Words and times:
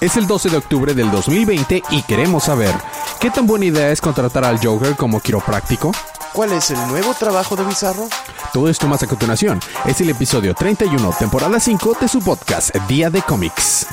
Es 0.00 0.16
el 0.16 0.28
12 0.28 0.50
de 0.50 0.56
octubre 0.58 0.94
del 0.94 1.10
2020 1.10 1.82
y 1.90 2.02
queremos 2.02 2.44
saber, 2.44 2.72
¿qué 3.20 3.30
tan 3.30 3.48
buena 3.48 3.64
idea 3.64 3.90
es 3.90 4.00
contratar 4.00 4.44
al 4.44 4.64
Joker 4.64 4.94
como 4.94 5.18
quiropráctico? 5.18 5.90
¿Cuál 6.32 6.52
es 6.52 6.70
el 6.70 6.78
nuevo 6.86 7.14
trabajo 7.14 7.56
de 7.56 7.64
Bizarro? 7.64 8.08
Todo 8.52 8.68
esto 8.68 8.86
más 8.86 9.02
a 9.02 9.08
continuación. 9.08 9.58
Es 9.86 10.00
el 10.00 10.10
episodio 10.10 10.54
31, 10.54 11.12
temporada 11.18 11.58
5 11.58 11.96
de 12.00 12.06
su 12.06 12.20
podcast 12.20 12.72
Día 12.86 13.10
de 13.10 13.22
Cómics. 13.22 13.88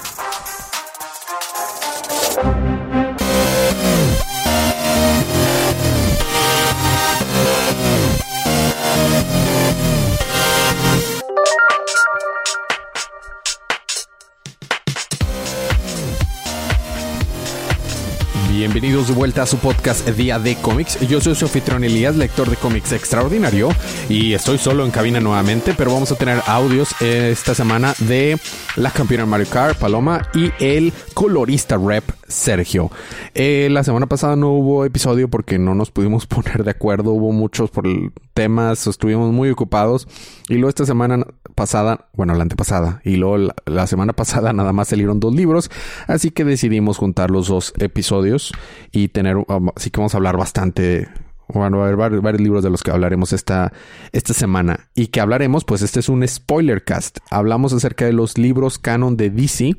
De 18.96 19.02
vuelta 19.12 19.42
a 19.42 19.46
su 19.46 19.58
podcast 19.58 20.08
Día 20.08 20.40
de 20.40 20.56
Cómics. 20.56 20.98
Yo 21.02 21.20
soy 21.20 21.36
su 21.36 21.50
Elías, 21.84 22.16
lector 22.16 22.50
de 22.50 22.56
cómics 22.56 22.94
extraordinario, 22.94 23.68
y 24.08 24.32
estoy 24.34 24.58
solo 24.58 24.86
en 24.86 24.92
cabina 24.92 25.20
nuevamente, 25.20 25.74
pero 25.78 25.92
vamos 25.92 26.14
a 26.14 26.16
tener 26.16 26.42
audios 26.48 26.96
esta 27.02 27.54
semana 27.54 27.94
de 28.00 28.40
la 28.78 28.92
campeona 28.92 29.26
Mario 29.26 29.48
Kart, 29.50 29.78
Paloma, 29.78 30.30
y 30.34 30.54
el 30.64 30.94
colorista 31.16 31.78
rep 31.78 32.04
Sergio. 32.28 32.92
Eh, 33.34 33.70
la 33.72 33.84
semana 33.84 34.06
pasada 34.06 34.36
no 34.36 34.52
hubo 34.52 34.86
episodio 34.86 35.30
porque 35.30 35.58
no 35.58 35.74
nos 35.74 35.90
pudimos 35.90 36.28
poner 36.28 36.64
de 36.64 36.72
acuerdo, 36.72 37.12
hubo 37.12 37.32
muchos 37.32 37.72
por 37.72 37.88
temas, 38.36 38.86
estuvimos 38.86 39.34
muy 39.34 39.50
ocupados, 39.50 40.08
y 40.50 40.56
luego 40.56 40.70
esta 40.70 40.86
semana 40.86 41.26
pasada, 41.56 42.10
bueno, 42.14 42.36
la 42.36 42.44
antepasada, 42.44 43.02
y 43.04 43.16
luego 43.16 43.54
la, 43.66 43.88
semana 43.88 44.14
pasada 44.14 44.54
nada 44.54 44.74
más 44.74 44.90
salieron 44.90 45.20
dos 45.20 45.34
libros, 45.34 45.72
así 46.06 46.30
que 46.30 46.44
decidimos 46.44 46.98
juntar 46.98 47.32
los 47.32 47.48
dos 47.48 47.74
episodios 47.80 48.52
y 48.92 49.08
tener, 49.08 49.38
um, 49.38 49.70
así 49.76 49.90
que 49.90 50.00
vamos 50.00 50.14
a 50.14 50.18
hablar 50.18 50.38
bastante 50.38 51.08
bueno, 51.48 51.82
a 51.82 51.84
haber 51.86 51.96
varios, 51.96 52.22
varios, 52.24 52.42
libros 52.42 52.64
de 52.64 52.72
los 52.72 52.82
que 52.82 52.90
hablaremos 52.90 53.32
esta, 53.32 53.72
esta 54.12 54.34
semana. 54.34 54.88
Y 54.96 55.08
que 55.08 55.22
hablaremos, 55.22 55.64
pues 55.64 55.84
este 55.84 56.00
es 56.00 56.10
un 56.10 56.28
spoiler 56.28 56.84
cast. 56.84 57.20
Hablamos 57.30 57.72
acerca 57.72 58.06
de 58.06 58.14
los 58.14 58.40
libros 58.40 58.80
canon 58.80 59.16
de 59.16 59.30
DC 59.30 59.76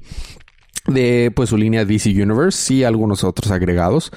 de 0.87 1.33
pues 1.35 1.51
su 1.51 1.57
línea 1.57 1.85
DC 1.85 2.11
Universe 2.11 2.75
y 2.75 2.85
algunos 2.85 3.25
otros 3.25 3.51
agregados. 3.51 4.11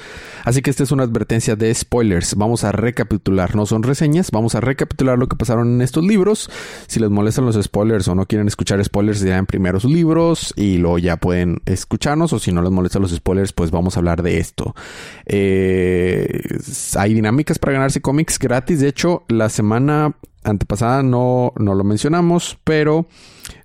Así 0.43 0.61
que 0.61 0.69
esta 0.69 0.83
es 0.83 0.91
una 0.91 1.03
advertencia 1.03 1.55
de 1.55 1.73
spoilers. 1.73 2.35
Vamos 2.35 2.63
a 2.63 2.71
recapitular, 2.71 3.55
no 3.55 3.65
son 3.65 3.83
reseñas, 3.83 4.31
vamos 4.31 4.55
a 4.55 4.61
recapitular 4.61 5.17
lo 5.17 5.27
que 5.27 5.35
pasaron 5.35 5.73
en 5.75 5.81
estos 5.81 6.03
libros. 6.03 6.49
Si 6.87 6.99
les 6.99 7.09
molestan 7.09 7.45
los 7.45 7.61
spoilers 7.61 8.07
o 8.07 8.15
no 8.15 8.25
quieren 8.25 8.47
escuchar 8.47 8.83
spoilers, 8.83 9.21
ya 9.21 9.37
en 9.37 9.45
primero 9.45 9.79
sus 9.79 9.91
libros 9.91 10.53
y 10.55 10.77
luego 10.77 10.99
ya 10.99 11.17
pueden 11.17 11.61
escucharnos 11.65 12.33
o 12.33 12.39
si 12.39 12.51
no 12.51 12.61
les 12.61 12.71
molestan 12.71 13.01
los 13.01 13.11
spoilers, 13.11 13.53
pues 13.53 13.71
vamos 13.71 13.95
a 13.95 13.99
hablar 13.99 14.23
de 14.23 14.37
esto. 14.37 14.75
Eh, 15.25 16.41
hay 16.97 17.13
dinámicas 17.13 17.59
para 17.59 17.73
ganarse 17.73 18.01
cómics 18.01 18.39
gratis. 18.39 18.79
De 18.79 18.87
hecho, 18.87 19.23
la 19.27 19.49
semana 19.49 20.15
antepasada 20.49 21.03
no, 21.03 21.53
no 21.57 21.75
lo 21.75 21.83
mencionamos, 21.83 22.57
pero 22.63 23.07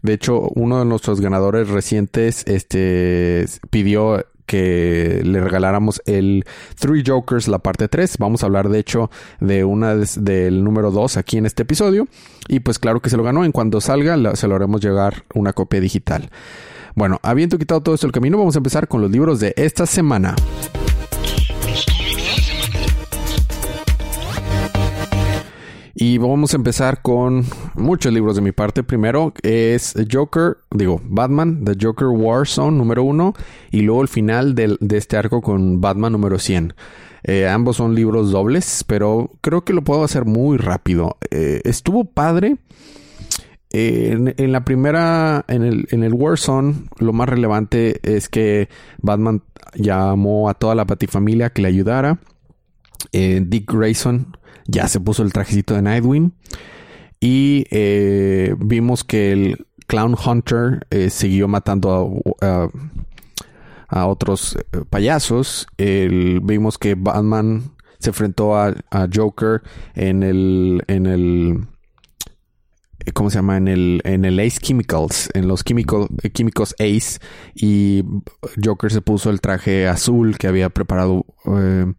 de 0.02 0.14
hecho 0.14 0.48
uno 0.54 0.78
de 0.78 0.84
nuestros 0.84 1.20
ganadores 1.20 1.68
recientes 1.68 2.44
este, 2.46 3.46
pidió 3.70 4.24
que 4.46 5.22
le 5.24 5.40
regaláramos 5.40 6.02
el 6.06 6.44
Three 6.78 7.02
Jokers, 7.06 7.48
la 7.48 7.58
parte 7.60 7.88
3. 7.88 8.18
Vamos 8.18 8.42
a 8.42 8.46
hablar, 8.46 8.68
de 8.68 8.78
hecho, 8.78 9.10
de 9.40 9.64
una 9.64 9.94
del 9.94 10.62
número 10.62 10.90
2 10.90 11.16
aquí 11.16 11.38
en 11.38 11.46
este 11.46 11.62
episodio. 11.62 12.08
Y 12.48 12.60
pues 12.60 12.78
claro 12.78 13.00
que 13.00 13.10
se 13.10 13.16
lo 13.16 13.22
ganó. 13.22 13.44
En 13.44 13.52
cuanto 13.52 13.80
salga, 13.80 14.36
se 14.36 14.48
lo 14.48 14.54
haremos 14.54 14.82
llegar 14.82 15.24
una 15.34 15.52
copia 15.52 15.80
digital. 15.80 16.30
Bueno, 16.94 17.18
habiendo 17.22 17.58
quitado 17.58 17.80
todo 17.80 17.94
esto 17.94 18.06
el 18.06 18.12
camino, 18.12 18.38
vamos 18.38 18.54
a 18.54 18.58
empezar 18.58 18.86
con 18.86 19.00
los 19.00 19.10
libros 19.10 19.40
de 19.40 19.54
esta 19.56 19.86
semana. 19.86 20.36
Y 25.96 26.18
vamos 26.18 26.52
a 26.52 26.56
empezar 26.56 27.02
con 27.02 27.44
muchos 27.74 28.12
libros 28.12 28.34
de 28.34 28.42
mi 28.42 28.50
parte. 28.50 28.82
Primero 28.82 29.32
es 29.42 29.94
Joker, 30.10 30.56
digo, 30.72 31.00
Batman, 31.04 31.64
The 31.64 31.76
Joker 31.80 32.08
Warzone 32.08 32.76
número 32.76 33.04
uno. 33.04 33.34
Y 33.70 33.82
luego 33.82 34.02
el 34.02 34.08
final 34.08 34.56
de, 34.56 34.76
este 34.90 35.16
arco 35.16 35.40
con 35.40 35.80
Batman 35.80 36.10
número 36.10 36.40
100. 36.40 36.74
Eh, 37.22 37.46
ambos 37.46 37.76
son 37.76 37.94
libros 37.94 38.32
dobles, 38.32 38.84
pero 38.88 39.30
creo 39.40 39.64
que 39.64 39.72
lo 39.72 39.84
puedo 39.84 40.02
hacer 40.02 40.24
muy 40.24 40.58
rápido. 40.58 41.16
Eh, 41.30 41.60
estuvo 41.64 42.04
padre. 42.04 42.56
En, 43.76 44.52
la 44.52 44.64
primera, 44.64 45.44
en 45.48 45.64
el, 45.64 45.88
en 45.90 46.04
el 46.04 46.12
Warzone, 46.12 46.74
lo 46.98 47.12
más 47.12 47.28
relevante 47.28 47.98
es 48.02 48.28
que 48.28 48.68
Batman 48.98 49.42
llamó 49.74 50.48
a 50.48 50.54
toda 50.54 50.76
la 50.76 50.84
Batifamilia 50.84 51.50
que 51.50 51.62
le 51.62 51.68
ayudara. 51.68 52.18
Dick 53.12 53.72
Grayson 53.72 54.36
ya 54.66 54.88
se 54.88 55.00
puso 55.00 55.22
el 55.22 55.32
trajecito 55.32 55.74
de 55.74 55.82
Nightwing. 55.82 56.32
Y 57.20 57.66
eh, 57.70 58.54
vimos 58.58 59.04
que 59.04 59.32
el 59.32 59.66
Clown 59.86 60.14
Hunter 60.14 60.86
eh, 60.90 61.10
siguió 61.10 61.48
matando 61.48 62.20
a, 63.88 64.06
otros 64.06 64.56
eh, 64.56 64.82
payasos. 64.88 65.66
Vimos 65.78 66.78
que 66.78 66.94
Batman 66.96 67.72
se 67.98 68.10
enfrentó 68.10 68.56
a, 68.56 68.74
a, 68.90 69.08
Joker 69.12 69.62
en 69.94 70.22
el. 70.22 70.82
en 70.88 71.06
el. 71.06 71.66
¿Cómo 73.12 73.30
se 73.30 73.36
llama? 73.36 73.56
En 73.56 73.68
el, 73.68 74.00
en 74.04 74.24
el 74.24 74.40
Ace 74.40 74.58
Chemicals, 74.58 75.28
en 75.34 75.46
los 75.46 75.62
químicos, 75.62 76.08
químicos 76.32 76.74
Ace. 76.74 77.20
Y 77.54 78.02
Joker 78.62 78.90
se 78.90 79.02
puso 79.02 79.30
el 79.30 79.40
traje 79.40 79.86
azul 79.86 80.38
que 80.38 80.46
había 80.46 80.70
preparado 80.70 81.26
eh, 81.46 81.92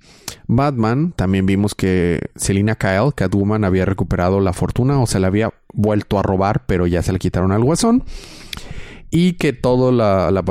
Batman. 0.48 1.14
También 1.16 1.46
vimos 1.46 1.76
que 1.76 2.22
Selina 2.36 2.76
Kyle, 2.76 3.14
Catwoman, 3.16 3.64
había 3.64 3.86
recuperado 3.86 4.40
la 4.40 4.54
fortuna 4.54 5.00
o 5.00 5.06
se 5.06 5.20
la 5.20 5.28
había 5.28 5.54
vuelto 5.74 6.18
a 6.18 6.24
robar, 6.24 6.66
pero 6.66 6.88
ya 6.88 7.04
se 7.04 7.14
le 7.14 7.20
quitaron 7.20 7.52
al 7.52 7.64
guasón. 7.64 8.04
Y 9.12 9.34
que 9.34 9.54
toda 9.54 9.92
la, 9.92 10.32
la 10.32 10.44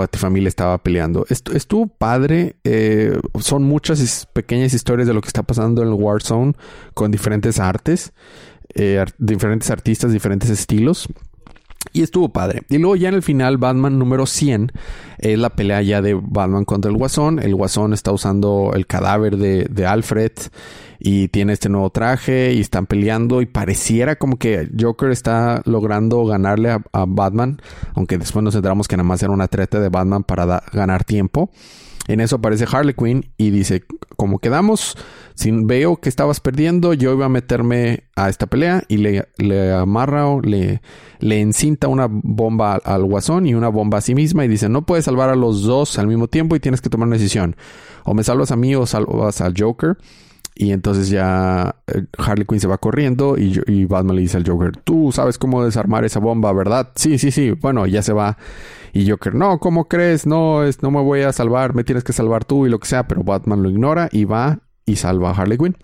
estaba 0.46 0.78
peleando. 0.78 1.26
Estuvo 1.28 1.86
padre. 1.86 2.56
Eh, 2.64 3.18
son 3.40 3.64
muchas 3.64 4.26
pequeñas 4.32 4.72
historias 4.72 5.06
de 5.06 5.12
lo 5.12 5.20
que 5.20 5.28
está 5.28 5.42
pasando 5.42 5.82
en 5.82 5.88
el 5.88 5.94
Warzone 5.94 6.54
con 6.94 7.10
diferentes 7.10 7.58
artes. 7.58 8.12
Eh, 8.74 9.04
diferentes 9.18 9.70
artistas, 9.70 10.12
diferentes 10.12 10.50
estilos. 10.50 11.08
Y 11.92 12.02
estuvo 12.02 12.30
padre. 12.30 12.62
Y 12.70 12.78
luego 12.78 12.96
ya 12.96 13.08
en 13.08 13.14
el 13.14 13.22
final, 13.22 13.56
Batman 13.56 13.98
número 13.98 14.26
100 14.26 14.72
es 15.18 15.38
la 15.38 15.50
pelea 15.50 15.82
ya 15.82 16.02
de 16.02 16.14
Batman 16.14 16.64
contra 16.64 16.90
el 16.90 16.96
Guasón. 16.96 17.38
El 17.38 17.54
Guasón 17.54 17.92
está 17.92 18.10
usando 18.10 18.72
el 18.74 18.86
cadáver 18.86 19.36
de, 19.36 19.86
Alfred 19.86 20.32
y 20.98 21.28
tiene 21.28 21.52
este 21.52 21.68
nuevo 21.68 21.90
traje 21.90 22.52
y 22.52 22.60
están 22.60 22.86
peleando 22.86 23.42
y 23.42 23.46
pareciera 23.46 24.16
como 24.16 24.38
que 24.38 24.68
Joker 24.78 25.10
está 25.10 25.62
logrando 25.66 26.24
ganarle 26.24 26.70
a, 26.70 26.82
a 26.92 27.04
Batman, 27.06 27.60
aunque 27.94 28.18
después 28.18 28.42
nos 28.42 28.54
enteramos 28.54 28.88
que 28.88 28.96
nada 28.96 29.06
más 29.06 29.22
era 29.22 29.32
una 29.32 29.46
treta 29.46 29.78
de 29.78 29.88
Batman 29.88 30.24
para 30.24 30.64
ganar 30.72 31.04
tiempo. 31.04 31.50
En 32.06 32.20
eso 32.20 32.36
aparece 32.36 32.66
Harley 32.70 32.94
Quinn 32.94 33.30
y 33.38 33.50
dice, 33.50 33.84
como 34.16 34.38
quedamos, 34.38 34.96
si 35.34 35.50
veo 35.50 35.96
que 35.96 36.08
estabas 36.08 36.40
perdiendo, 36.40 36.94
yo 36.94 37.12
iba 37.12 37.26
a 37.26 37.28
meterme 37.28 38.04
a 38.14 38.28
esta 38.28 38.46
pelea 38.46 38.84
y 38.88 38.98
le, 38.98 39.28
le 39.36 39.72
amarra 39.72 40.28
o 40.28 40.40
le, 40.40 40.80
le 41.18 41.40
encinta 41.40 41.88
una 41.88 42.06
bomba 42.08 42.74
al, 42.74 42.82
al, 42.84 43.04
guasón 43.04 43.46
y 43.46 43.54
una 43.54 43.68
bomba 43.68 43.98
a 43.98 44.00
sí 44.00 44.14
misma 44.14 44.44
y 44.44 44.48
dice, 44.48 44.68
no 44.68 44.82
puedes 44.82 45.06
salvar 45.06 45.30
a 45.30 45.36
los 45.36 45.62
dos 45.62 45.98
al 45.98 46.06
mismo 46.06 46.28
tiempo 46.28 46.54
y 46.54 46.60
tienes 46.60 46.80
que 46.80 46.88
tomar 46.88 47.08
una 47.08 47.16
decisión. 47.16 47.56
O 48.04 48.14
me 48.14 48.22
salvas 48.22 48.52
a 48.52 48.56
mí 48.56 48.76
o 48.76 48.86
salvas 48.86 49.40
al 49.40 49.54
Joker. 49.58 49.96
Y 50.56 50.70
entonces 50.70 51.08
ya 51.08 51.74
eh, 51.88 52.04
Harley 52.16 52.46
Quinn 52.46 52.60
se 52.60 52.68
va 52.68 52.78
corriendo 52.78 53.36
y, 53.36 53.60
y, 53.66 53.86
Batman 53.86 54.14
le 54.14 54.22
dice 54.22 54.36
al 54.36 54.48
Joker, 54.48 54.76
tú 54.76 55.10
sabes 55.10 55.36
cómo 55.36 55.64
desarmar 55.64 56.04
esa 56.04 56.20
bomba, 56.20 56.52
¿verdad? 56.52 56.90
Sí, 56.94 57.18
sí, 57.18 57.32
sí. 57.32 57.50
Bueno, 57.50 57.86
ya 57.86 58.02
se 58.02 58.12
va. 58.12 58.38
Y 58.92 59.10
Joker, 59.10 59.34
no, 59.34 59.58
¿cómo 59.58 59.88
crees? 59.88 60.28
No, 60.28 60.62
es, 60.62 60.80
no 60.80 60.92
me 60.92 61.02
voy 61.02 61.22
a 61.22 61.32
salvar, 61.32 61.74
me 61.74 61.82
tienes 61.82 62.04
que 62.04 62.12
salvar 62.12 62.44
tú 62.44 62.66
y 62.66 62.68
lo 62.70 62.78
que 62.78 62.86
sea. 62.86 63.08
Pero 63.08 63.24
Batman 63.24 63.64
lo 63.64 63.68
ignora 63.70 64.08
y 64.12 64.26
va 64.26 64.60
y 64.86 64.96
salva 64.96 65.30
a 65.30 65.34
Harley 65.34 65.58
Quinn. 65.58 65.76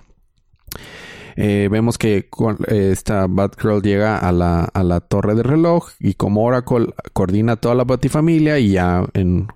Eh, 1.36 1.68
vemos 1.70 1.96
que 1.96 2.28
eh, 2.68 2.90
esta 2.92 3.26
Batgirl 3.26 3.82
llega 3.82 4.18
a 4.18 4.32
la, 4.32 4.64
a 4.64 4.82
la 4.82 5.00
torre 5.00 5.34
de 5.34 5.42
reloj 5.42 5.88
y 5.98 6.14
como 6.14 6.44
Oracle 6.44 6.92
coordina 7.12 7.56
toda 7.56 7.74
la 7.74 7.84
Batifamilia 7.84 8.58
y 8.58 8.72
ya 8.72 9.06
en 9.14 9.48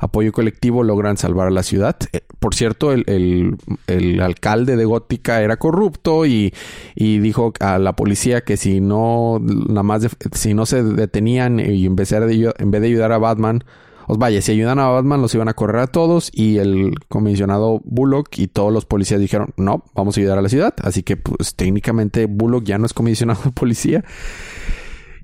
apoyo 0.00 0.32
colectivo 0.32 0.82
logran 0.82 1.16
salvar 1.16 1.48
a 1.48 1.50
la 1.50 1.62
ciudad. 1.62 1.96
Eh, 2.12 2.22
por 2.38 2.54
cierto, 2.54 2.92
el, 2.92 3.56
el, 3.86 4.20
alcalde 4.20 4.76
de 4.76 4.84
Gótica 4.84 5.42
era 5.42 5.56
corrupto 5.56 6.24
y, 6.26 6.54
y, 6.94 7.18
dijo 7.18 7.52
a 7.60 7.78
la 7.78 7.94
policía 7.94 8.42
que 8.42 8.56
si 8.56 8.80
no, 8.80 9.38
nada 9.40 9.82
más, 9.82 10.08
si 10.32 10.54
no 10.54 10.66
se 10.66 10.82
detenían 10.82 11.60
y 11.60 11.86
en 11.86 11.96
en 11.98 12.70
vez 12.70 12.80
de 12.80 12.86
ayudar 12.86 13.12
a 13.12 13.18
Batman, 13.18 13.64
os 14.08 14.16
vaya, 14.16 14.40
si 14.40 14.52
ayudan 14.52 14.78
a 14.78 14.88
Batman 14.88 15.20
los 15.20 15.34
iban 15.34 15.48
a 15.48 15.54
correr 15.54 15.82
a 15.82 15.86
todos 15.86 16.30
y 16.32 16.56
el 16.56 16.94
comisionado 17.08 17.82
Bullock 17.84 18.38
y 18.38 18.48
todos 18.48 18.72
los 18.72 18.86
policías 18.86 19.20
dijeron, 19.20 19.52
no, 19.58 19.84
vamos 19.94 20.16
a 20.16 20.20
ayudar 20.20 20.38
a 20.38 20.42
la 20.42 20.48
ciudad. 20.48 20.74
Así 20.82 21.02
que 21.02 21.18
pues 21.18 21.54
técnicamente 21.54 22.24
Bullock 22.24 22.64
ya 22.64 22.78
no 22.78 22.86
es 22.86 22.94
comisionado 22.94 23.52
policía. 23.54 24.02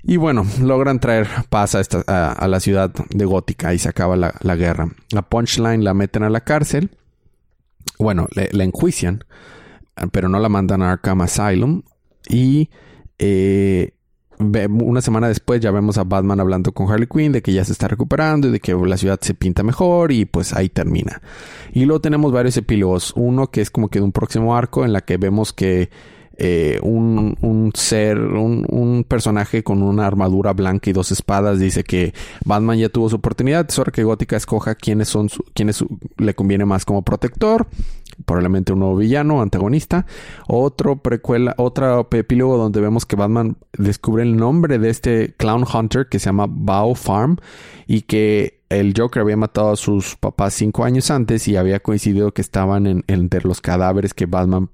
Y 0.03 0.17
bueno, 0.17 0.45
logran 0.61 0.99
traer 0.99 1.27
paz 1.49 1.73
a, 1.73 1.79
esta, 1.79 2.01
a, 2.01 2.47
la 2.47 2.59
ciudad 2.59 2.93
de 3.09 3.25
Gótica 3.25 3.73
y 3.73 3.79
se 3.79 3.89
acaba 3.89 4.15
la, 4.15 4.35
la, 4.41 4.55
guerra. 4.55 4.87
La 5.09 5.23
Punchline 5.23 5.83
la 5.83 5.95
meten 5.95 6.21
a 6.21 6.29
la 6.29 6.41
cárcel. 6.41 6.91
Bueno, 7.97 8.27
la 8.35 8.63
enjuician, 8.63 9.23
pero 10.11 10.29
no 10.29 10.39
la 10.39 10.47
mandan 10.47 10.83
a 10.83 10.91
Arkham 10.91 11.21
Asylum. 11.21 11.81
Y 12.29 12.69
eh, 13.17 13.94
una 14.39 15.01
semana 15.01 15.27
después 15.27 15.61
ya 15.61 15.71
vemos 15.71 15.97
a 15.97 16.03
Batman 16.03 16.39
hablando 16.39 16.71
con 16.71 16.91
Harley 16.91 17.07
Quinn 17.07 17.31
de 17.31 17.41
que 17.41 17.53
ya 17.53 17.63
se 17.63 17.71
está 17.71 17.87
recuperando 17.87 18.47
y 18.47 18.51
de 18.51 18.59
que 18.59 18.73
la 18.73 18.97
ciudad 18.97 19.19
se 19.21 19.33
pinta 19.33 19.63
mejor 19.63 20.11
y 20.11 20.25
pues 20.25 20.53
ahí 20.53 20.69
termina. 20.69 21.21
Y 21.73 21.85
luego 21.85 22.01
tenemos 22.01 22.31
varios 22.31 22.57
epílogos. 22.57 23.13
Uno 23.15 23.47
que 23.47 23.61
es 23.61 23.71
como 23.71 23.89
que 23.89 23.99
de 23.99 24.05
un 24.05 24.11
próximo 24.11 24.55
arco 24.55 24.85
en 24.85 24.93
la 24.93 25.01
que 25.01 25.17
vemos 25.17 25.53
que 25.53 25.89
eh, 26.37 26.79
un, 26.81 27.37
un, 27.41 27.71
ser, 27.73 28.19
un, 28.19 28.65
un, 28.69 29.03
personaje 29.03 29.63
con 29.63 29.81
una 29.81 30.05
armadura 30.05 30.53
blanca 30.53 30.89
y 30.89 30.93
dos 30.93 31.11
espadas 31.11 31.59
dice 31.59 31.83
que 31.83 32.13
Batman 32.43 32.77
ya 32.77 32.89
tuvo 32.89 33.09
su 33.09 33.15
oportunidad. 33.17 33.65
Es 33.69 33.79
hora 33.79 33.91
que 33.91 34.03
Gótica 34.03 34.35
escoja 34.35 34.75
quiénes 34.75 35.09
son, 35.09 35.29
quiénes 35.53 35.83
le 36.17 36.33
conviene 36.33 36.65
más 36.65 36.85
como 36.85 37.03
protector 37.03 37.67
probablemente 38.23 38.71
un 38.73 38.79
nuevo 38.79 38.97
villano, 38.97 39.41
antagonista. 39.41 40.05
Otro 40.47 40.97
precuela, 40.97 41.53
otro 41.57 42.07
epílogo 42.11 42.57
donde 42.57 42.79
vemos 42.79 43.05
que 43.05 43.15
Batman 43.15 43.57
descubre 43.77 44.23
el 44.23 44.37
nombre 44.37 44.79
de 44.79 44.89
este 44.89 45.33
Clown 45.37 45.65
Hunter 45.71 46.07
que 46.07 46.19
se 46.19 46.27
llama 46.27 46.47
Bao 46.49 46.95
Farm 46.95 47.37
y 47.87 48.03
que 48.03 48.61
el 48.69 48.93
Joker 48.97 49.21
había 49.21 49.37
matado 49.37 49.71
a 49.71 49.75
sus 49.75 50.15
papás 50.15 50.53
cinco 50.53 50.85
años 50.85 51.11
antes 51.11 51.47
y 51.47 51.55
había 51.55 51.79
coincidido 51.81 52.33
que 52.33 52.41
estaban 52.41 52.87
en, 52.87 53.03
entre 53.07 53.41
los 53.41 53.61
cadáveres 53.61 54.13
que 54.13 54.25
Batman 54.25 54.69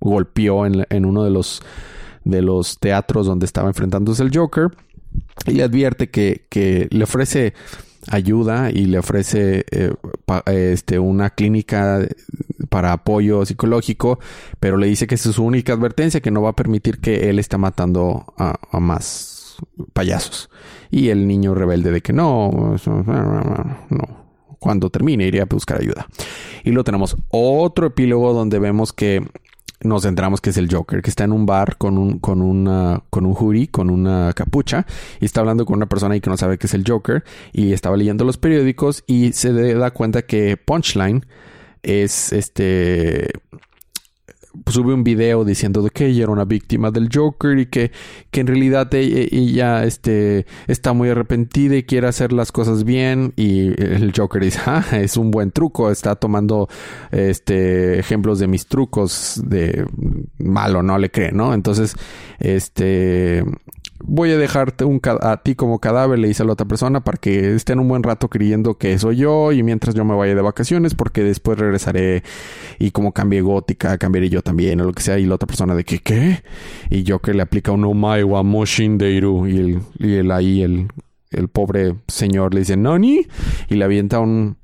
golpeó 0.00 0.66
en, 0.66 0.86
en 0.90 1.04
uno 1.04 1.24
de 1.24 1.30
los, 1.30 1.62
de 2.24 2.42
los 2.42 2.78
teatros 2.78 3.26
donde 3.26 3.46
estaba 3.46 3.68
enfrentándose 3.68 4.22
el 4.22 4.36
Joker 4.36 4.70
y 5.46 5.52
le 5.52 5.62
advierte 5.62 6.10
que, 6.10 6.46
que 6.48 6.88
le 6.90 7.04
ofrece 7.04 7.54
ayuda 8.10 8.70
y 8.70 8.86
le 8.86 8.98
ofrece 8.98 9.64
eh, 9.70 9.92
este, 10.46 10.98
una 10.98 11.30
clínica 11.30 12.06
para 12.68 12.92
apoyo 12.92 13.44
psicológico, 13.44 14.18
pero 14.60 14.76
le 14.76 14.86
dice 14.86 15.06
que 15.06 15.14
es 15.14 15.22
su 15.22 15.44
única 15.44 15.72
advertencia, 15.72 16.20
que 16.20 16.30
no 16.30 16.42
va 16.42 16.50
a 16.50 16.56
permitir 16.56 17.00
que 17.00 17.30
él 17.30 17.38
esté 17.38 17.58
matando 17.58 18.26
a, 18.36 18.58
más 18.78 19.56
payasos. 19.92 20.50
Y 20.90 21.08
el 21.08 21.26
niño 21.26 21.54
rebelde 21.54 21.90
de 21.90 22.00
que 22.00 22.12
no, 22.12 22.76
no, 22.86 24.26
cuando 24.58 24.90
termine 24.90 25.26
iría 25.26 25.42
a 25.42 25.46
buscar 25.46 25.80
ayuda. 25.80 26.06
Y 26.64 26.70
luego 26.70 26.84
tenemos 26.84 27.16
otro 27.28 27.86
epílogo 27.86 28.32
donde 28.32 28.58
vemos 28.58 28.92
que 28.92 29.26
nos 29.80 30.02
centramos 30.02 30.40
que 30.40 30.50
es 30.50 30.56
el 30.56 30.72
Joker, 30.72 31.02
que 31.02 31.10
está 31.10 31.24
en 31.24 31.32
un 31.32 31.46
bar 31.46 31.76
con 31.76 31.98
un, 31.98 32.18
con 32.18 32.42
una, 32.42 33.02
con 33.10 33.26
un 33.26 33.34
jury, 33.34 33.68
con 33.68 33.90
una 33.90 34.32
capucha, 34.34 34.86
y 35.20 35.24
está 35.24 35.40
hablando 35.40 35.64
con 35.66 35.76
una 35.76 35.86
persona 35.86 36.14
ahí 36.14 36.20
que 36.20 36.30
no 36.30 36.36
sabe 36.36 36.58
que 36.58 36.66
es 36.66 36.74
el 36.74 36.84
Joker, 36.86 37.24
y 37.52 37.72
estaba 37.72 37.96
leyendo 37.96 38.24
los 38.24 38.38
periódicos 38.38 39.04
y 39.06 39.32
se 39.32 39.52
da 39.74 39.90
cuenta 39.90 40.22
que 40.22 40.56
Punchline 40.56 41.24
es 41.82 42.32
este 42.32 43.30
sube 44.66 44.92
un 44.92 45.04
video 45.04 45.44
diciendo 45.44 45.82
de 45.82 45.90
que 45.90 46.06
ella 46.06 46.24
era 46.24 46.32
una 46.32 46.44
víctima 46.44 46.90
del 46.90 47.08
Joker 47.12 47.58
y 47.58 47.66
que, 47.66 47.92
que 48.30 48.40
en 48.40 48.46
realidad 48.46 48.92
ella, 48.94 49.84
este, 49.84 50.46
está 50.66 50.92
muy 50.92 51.08
arrepentida 51.08 51.76
y 51.76 51.82
quiere 51.84 52.08
hacer 52.08 52.32
las 52.32 52.52
cosas 52.52 52.84
bien 52.84 53.32
y 53.36 53.68
el 53.82 54.12
Joker 54.16 54.42
dice, 54.42 54.60
ah, 54.66 54.84
es 54.92 55.16
un 55.16 55.30
buen 55.30 55.50
truco, 55.50 55.90
está 55.90 56.14
tomando 56.16 56.68
este, 57.10 57.98
ejemplos 57.98 58.38
de 58.38 58.46
mis 58.46 58.66
trucos 58.66 59.40
de 59.44 59.86
malo, 60.38 60.82
no 60.82 60.98
le 60.98 61.10
cree, 61.10 61.32
¿no? 61.32 61.54
Entonces, 61.54 61.94
este, 62.38 63.44
voy 64.00 64.30
a 64.30 64.38
dejarte 64.38 64.84
un 64.84 65.00
a 65.04 65.36
ti 65.38 65.54
como 65.54 65.80
cadáver, 65.80 66.18
le 66.18 66.28
dice 66.28 66.42
a 66.42 66.46
la 66.46 66.52
otra 66.52 66.66
persona, 66.66 67.02
para 67.02 67.18
que 67.18 67.54
estén 67.54 67.78
un 67.78 67.88
buen 67.88 68.02
rato 68.02 68.28
creyendo 68.28 68.78
que 68.78 68.98
soy 68.98 69.16
yo 69.16 69.52
y 69.52 69.62
mientras 69.62 69.94
yo 69.94 70.04
me 70.04 70.14
vaya 70.14 70.34
de 70.34 70.42
vacaciones, 70.42 70.94
porque 70.94 71.22
después 71.22 71.58
regresaré 71.58 72.22
y 72.78 72.90
como 72.90 73.12
cambie 73.12 73.40
gótica, 73.40 73.98
cambiaré 73.98 74.28
yo 74.28 74.42
también 74.42 74.80
o 74.80 74.84
lo 74.84 74.92
que 74.92 75.02
sea. 75.02 75.18
Y 75.18 75.26
la 75.26 75.34
otra 75.34 75.46
persona 75.46 75.74
de 75.74 75.84
que, 75.84 75.98
¿qué? 75.98 76.42
Y 76.90 77.02
yo 77.02 77.20
que 77.20 77.34
le 77.34 77.42
aplica 77.42 77.72
un 77.72 77.84
Omai 77.84 78.22
wa 78.22 78.42
Moshin 78.42 78.98
Deiru 78.98 79.46
y 79.46 79.58
el, 79.58 79.80
y 79.98 80.14
el 80.14 80.30
ahí, 80.30 80.62
el, 80.62 80.88
el 81.30 81.48
pobre 81.48 81.96
señor 82.06 82.54
le 82.54 82.60
dice, 82.60 82.76
¿Noni? 82.76 83.26
Y 83.68 83.74
le 83.74 83.84
avienta 83.84 84.20
un, 84.20 84.56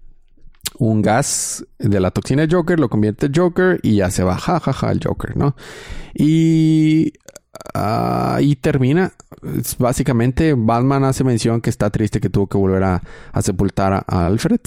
un 0.78 1.02
gas 1.02 1.66
de 1.78 2.00
la 2.00 2.10
toxina 2.10 2.46
Joker, 2.50 2.78
lo 2.78 2.88
convierte 2.88 3.26
en 3.26 3.34
Joker 3.34 3.80
y 3.82 3.96
ya 3.96 4.10
se 4.10 4.24
va, 4.24 4.36
jajaja, 4.36 4.72
ja, 4.72 4.86
ja, 4.86 4.92
el 4.92 5.00
Joker, 5.02 5.36
¿no? 5.36 5.56
Y 6.14 7.12
ahí 7.74 8.56
termina. 8.56 9.12
básicamente, 9.78 10.54
Batman 10.56 11.04
hace 11.04 11.24
mención 11.24 11.60
que 11.60 11.70
está 11.70 11.90
triste 11.90 12.20
que 12.20 12.30
tuvo 12.30 12.46
que 12.46 12.58
volver 12.58 12.84
a, 12.84 13.02
sepultar 13.42 14.04
a, 14.06 14.26
Alfred. 14.26 14.60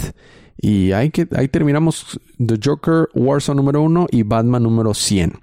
Y 0.59 0.91
ahí, 0.91 1.11
que, 1.11 1.27
ahí 1.35 1.47
terminamos 1.47 2.19
The 2.43 2.59
Joker 2.63 3.09
Warzone 3.13 3.57
número 3.57 3.81
1 3.81 4.07
y 4.11 4.23
Batman 4.23 4.63
número 4.63 4.93
100. 4.93 5.33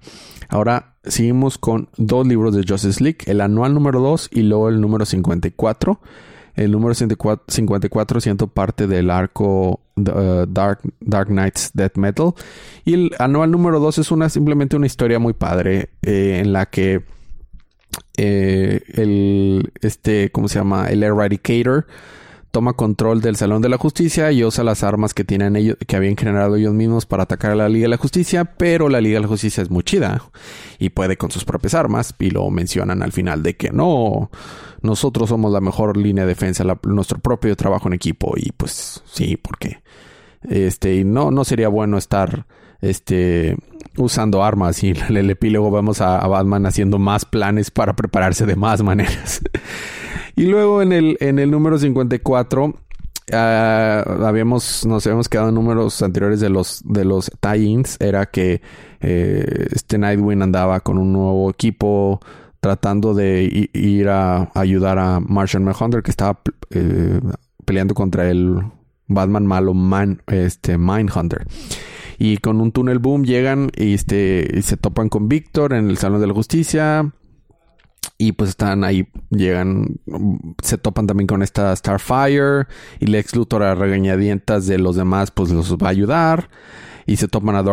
Ahora 0.48 0.94
seguimos 1.04 1.58
con 1.58 1.88
dos 1.96 2.26
libros 2.26 2.54
de 2.54 2.64
Justice 2.66 3.02
League, 3.02 3.18
el 3.26 3.40
anual 3.40 3.74
número 3.74 4.00
2 4.00 4.30
y 4.32 4.42
luego 4.42 4.68
el 4.68 4.80
número 4.80 5.04
54. 5.04 6.00
El 6.56 6.70
número 6.70 6.94
54 6.94 8.20
siendo 8.20 8.46
parte 8.46 8.86
del 8.86 9.10
arco 9.10 9.80
uh, 9.96 10.46
Dark, 10.46 10.80
Dark 11.00 11.28
Knights 11.28 11.72
Death 11.74 11.96
Metal. 11.96 12.32
Y 12.84 12.94
el 12.94 13.10
anual 13.18 13.50
número 13.50 13.80
2 13.80 13.98
es 13.98 14.10
una, 14.12 14.28
simplemente 14.28 14.76
una 14.76 14.86
historia 14.86 15.18
muy 15.18 15.32
padre 15.32 15.90
eh, 16.02 16.40
en 16.40 16.52
la 16.52 16.66
que 16.66 17.02
eh, 18.16 18.82
el, 18.94 19.72
este, 19.80 20.30
¿cómo 20.30 20.48
se 20.48 20.58
llama? 20.58 20.88
El 20.88 21.02
Eradicator 21.02 21.86
toma 22.54 22.74
control 22.74 23.20
del 23.20 23.34
Salón 23.34 23.62
de 23.62 23.68
la 23.68 23.78
Justicia 23.78 24.30
y 24.30 24.44
usa 24.44 24.62
las 24.62 24.84
armas 24.84 25.12
que 25.12 25.24
tienen 25.24 25.56
ellos, 25.56 25.76
que 25.88 25.96
habían 25.96 26.16
generado 26.16 26.54
ellos 26.54 26.72
mismos 26.72 27.04
para 27.04 27.24
atacar 27.24 27.50
a 27.50 27.56
la 27.56 27.68
Liga 27.68 27.86
de 27.86 27.88
la 27.88 27.96
Justicia, 27.96 28.44
pero 28.44 28.88
la 28.88 29.00
Liga 29.00 29.16
de 29.16 29.22
la 29.22 29.28
Justicia 29.28 29.60
es 29.60 29.70
muy 29.70 29.82
chida 29.82 30.22
y 30.78 30.90
puede 30.90 31.16
con 31.16 31.32
sus 31.32 31.44
propias 31.44 31.74
armas 31.74 32.14
y 32.20 32.30
lo 32.30 32.48
mencionan 32.50 33.02
al 33.02 33.10
final 33.10 33.42
de 33.42 33.56
que 33.56 33.70
no, 33.70 34.30
nosotros 34.82 35.30
somos 35.30 35.52
la 35.52 35.60
mejor 35.60 35.96
línea 35.96 36.22
de 36.22 36.28
defensa, 36.28 36.64
nuestro 36.84 37.18
propio 37.18 37.56
trabajo 37.56 37.88
en 37.88 37.94
equipo 37.94 38.34
y 38.36 38.52
pues 38.52 39.02
sí, 39.04 39.36
porque 39.36 39.82
este, 40.48 40.96
y 40.96 41.04
no, 41.04 41.30
no 41.30 41.44
sería 41.44 41.68
bueno 41.68 41.98
estar 41.98 42.46
este, 42.80 43.56
usando 43.96 44.44
armas 44.44 44.82
y 44.82 44.90
en 45.08 45.16
el 45.16 45.30
epílogo 45.30 45.70
vemos 45.70 46.00
a, 46.00 46.26
Batman 46.26 46.66
haciendo 46.66 46.98
más 46.98 47.24
planes 47.24 47.70
para 47.70 47.94
prepararse 47.94 48.46
de 48.46 48.56
más 48.56 48.82
maneras. 48.82 49.40
y 50.36 50.46
luego 50.46 50.82
en 50.82 50.92
el, 50.92 51.16
en 51.20 51.38
el 51.38 51.50
número 51.50 51.78
54 51.78 52.74
ah, 53.32 54.04
habíamos, 54.26 54.84
nos 54.86 55.06
habíamos 55.06 55.28
quedado 55.28 55.48
en 55.48 55.54
números 55.54 56.02
anteriores 56.02 56.40
de 56.40 56.50
los, 56.50 56.82
de 56.84 57.04
los 57.04 57.30
tie-ins. 57.40 57.96
Era 58.00 58.26
que 58.26 58.60
eh, 59.00 59.66
este 59.72 59.98
Nightwing 59.98 60.42
andaba 60.42 60.80
con 60.80 60.98
un 60.98 61.12
nuevo 61.12 61.50
equipo 61.50 62.20
tratando 62.60 63.12
de 63.12 63.68
ir 63.74 64.08
a 64.08 64.50
ayudar 64.54 64.98
a 64.98 65.20
Martian 65.20 65.64
Manhunter 65.64 66.02
que 66.02 66.10
estaba 66.10 66.40
eh, 66.70 67.20
peleando 67.66 67.94
contra 67.94 68.30
el 68.30 68.62
Batman 69.06 69.46
malo 69.46 69.74
Man, 69.74 70.22
este, 70.26 70.78
Mindhunter. 70.78 71.46
Y 72.18 72.38
con 72.38 72.60
un 72.60 72.72
túnel 72.72 72.98
boom 72.98 73.24
llegan 73.24 73.70
y, 73.76 73.94
este, 73.94 74.62
se 74.62 74.76
topan 74.76 75.08
con 75.08 75.28
Víctor 75.28 75.72
en 75.72 75.90
el 75.90 75.98
Salón 75.98 76.20
de 76.20 76.26
la 76.26 76.34
Justicia. 76.34 77.12
Y 78.16 78.32
pues 78.32 78.50
están 78.50 78.84
ahí, 78.84 79.08
llegan, 79.30 79.96
se 80.62 80.78
topan 80.78 81.06
también 81.06 81.26
con 81.26 81.42
esta 81.42 81.74
Starfire. 81.74 82.66
Y 83.00 83.06
Lex 83.06 83.34
Luthor 83.34 83.62
a 83.62 83.74
regañadientas 83.74 84.66
de 84.66 84.78
los 84.78 84.96
demás, 84.96 85.30
pues 85.30 85.50
los 85.50 85.76
va 85.76 85.88
a 85.88 85.90
ayudar. 85.90 86.48
Y 87.06 87.16
se 87.16 87.28
topan 87.28 87.56
a, 87.56 87.64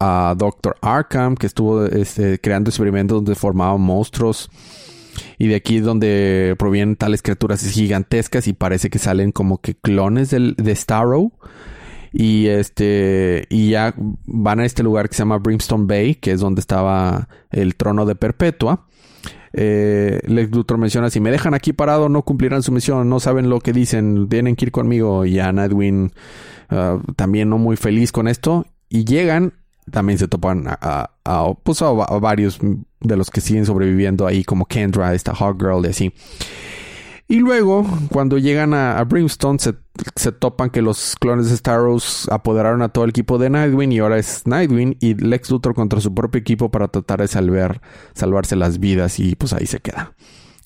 a 0.00 0.34
Doctor 0.36 0.76
Arkham, 0.82 1.36
que 1.36 1.46
estuvo 1.46 1.86
este, 1.86 2.38
creando 2.40 2.70
experimentos 2.70 3.18
donde 3.18 3.34
formaban 3.34 3.80
monstruos. 3.80 4.50
Y 5.38 5.48
de 5.48 5.54
aquí 5.54 5.80
donde 5.80 6.54
provienen 6.58 6.96
tales 6.96 7.22
criaturas 7.22 7.64
gigantescas 7.66 8.48
y 8.48 8.52
parece 8.52 8.90
que 8.90 8.98
salen 8.98 9.32
como 9.32 9.58
que 9.58 9.74
clones 9.74 10.30
del, 10.30 10.54
de 10.56 10.74
Starrow. 10.74 11.32
Y 12.12 12.46
este, 12.46 13.46
y 13.50 13.70
ya 13.70 13.94
van 13.96 14.60
a 14.60 14.64
este 14.64 14.84
lugar 14.84 15.08
que 15.08 15.16
se 15.16 15.22
llama 15.22 15.38
Brimstone 15.38 15.86
Bay, 15.86 16.14
que 16.14 16.30
es 16.30 16.40
donde 16.40 16.60
estaba 16.60 17.28
el 17.50 17.74
trono 17.74 18.06
de 18.06 18.14
Perpetua. 18.14 18.86
Eh, 19.56 20.20
Lex 20.26 20.50
Luthor 20.50 20.78
menciona, 20.78 21.10
si 21.10 21.20
me 21.20 21.30
dejan 21.30 21.54
aquí 21.54 21.72
parado 21.72 22.08
no 22.08 22.22
cumplirán 22.22 22.64
su 22.64 22.72
misión, 22.72 23.08
no 23.08 23.20
saben 23.20 23.48
lo 23.48 23.60
que 23.60 23.72
dicen, 23.72 24.28
tienen 24.28 24.56
que 24.56 24.66
ir 24.66 24.72
conmigo. 24.72 25.24
Y 25.24 25.38
a 25.38 25.52
Nightwing 25.52 26.12
uh, 26.70 27.12
también 27.14 27.48
no 27.50 27.58
muy 27.58 27.76
feliz 27.76 28.12
con 28.12 28.28
esto. 28.28 28.66
Y 28.88 29.04
llegan, 29.04 29.54
también 29.90 30.18
se 30.18 30.28
topan 30.28 30.64
a, 30.66 31.10
pues 31.62 31.82
a, 31.82 31.90
varios 31.90 32.58
de 33.04 33.16
los 33.16 33.30
que 33.30 33.40
siguen 33.40 33.66
sobreviviendo 33.66 34.26
ahí, 34.26 34.42
como 34.42 34.66
Kendra, 34.66 35.14
esta 35.14 35.34
Hot 35.34 35.60
Girl 35.60 35.84
y 35.84 35.90
así. 35.90 36.12
Y 37.26 37.38
luego, 37.38 37.86
cuando 38.10 38.36
llegan 38.36 38.74
a, 38.74 39.02
Brimstone, 39.04 39.58
se, 39.58 40.32
topan 40.32 40.68
que 40.68 40.82
los 40.82 41.16
clones 41.18 41.48
de 41.48 41.56
Starros 41.56 42.28
apoderaron 42.30 42.82
a 42.82 42.90
todo 42.90 43.04
el 43.04 43.10
equipo 43.10 43.38
de 43.38 43.48
Nightwing 43.48 43.92
y 43.92 43.98
ahora 44.00 44.18
es 44.18 44.46
Nightwing 44.46 44.98
y 45.00 45.14
Lex 45.14 45.50
Luthor 45.50 45.74
contra 45.74 46.00
su 46.00 46.14
propio 46.14 46.40
equipo 46.40 46.70
para 46.70 46.88
tratar 46.88 47.20
de 47.20 47.28
salvar, 47.28 47.80
salvarse 48.12 48.56
las 48.56 48.78
vidas 48.78 49.18
y 49.20 49.36
pues 49.36 49.54
ahí 49.54 49.66
se 49.66 49.80
queda. 49.80 50.12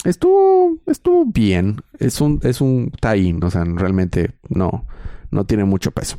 Estuvo, 0.04 0.78
estuvo 0.86 1.26
bien. 1.26 1.80
Es 2.00 2.20
un, 2.20 2.40
es 2.42 2.60
un 2.60 2.90
tie 3.00 3.36
o 3.40 3.50
sea, 3.50 3.64
realmente 3.64 4.32
no, 4.48 4.84
no 5.30 5.44
tiene 5.44 5.64
mucho 5.64 5.92
peso. 5.92 6.16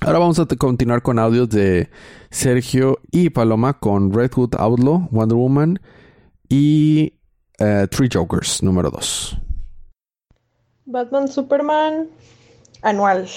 Ahora 0.00 0.20
vamos 0.20 0.38
a 0.38 0.46
continuar 0.46 1.02
con 1.02 1.18
audios 1.18 1.48
de 1.50 1.90
Sergio 2.30 3.00
y 3.10 3.30
Paloma 3.30 3.78
con 3.78 4.12
Redwood 4.12 4.54
Outlaw, 4.56 5.08
Wonder 5.10 5.36
Woman 5.36 5.80
y 6.48 7.14
uh, 7.60 7.86
Three 7.88 8.08
Jokers, 8.12 8.62
número 8.62 8.90
2. 8.90 9.36
Batman 10.86 11.28
Superman 11.28 12.06
anual. 12.82 13.28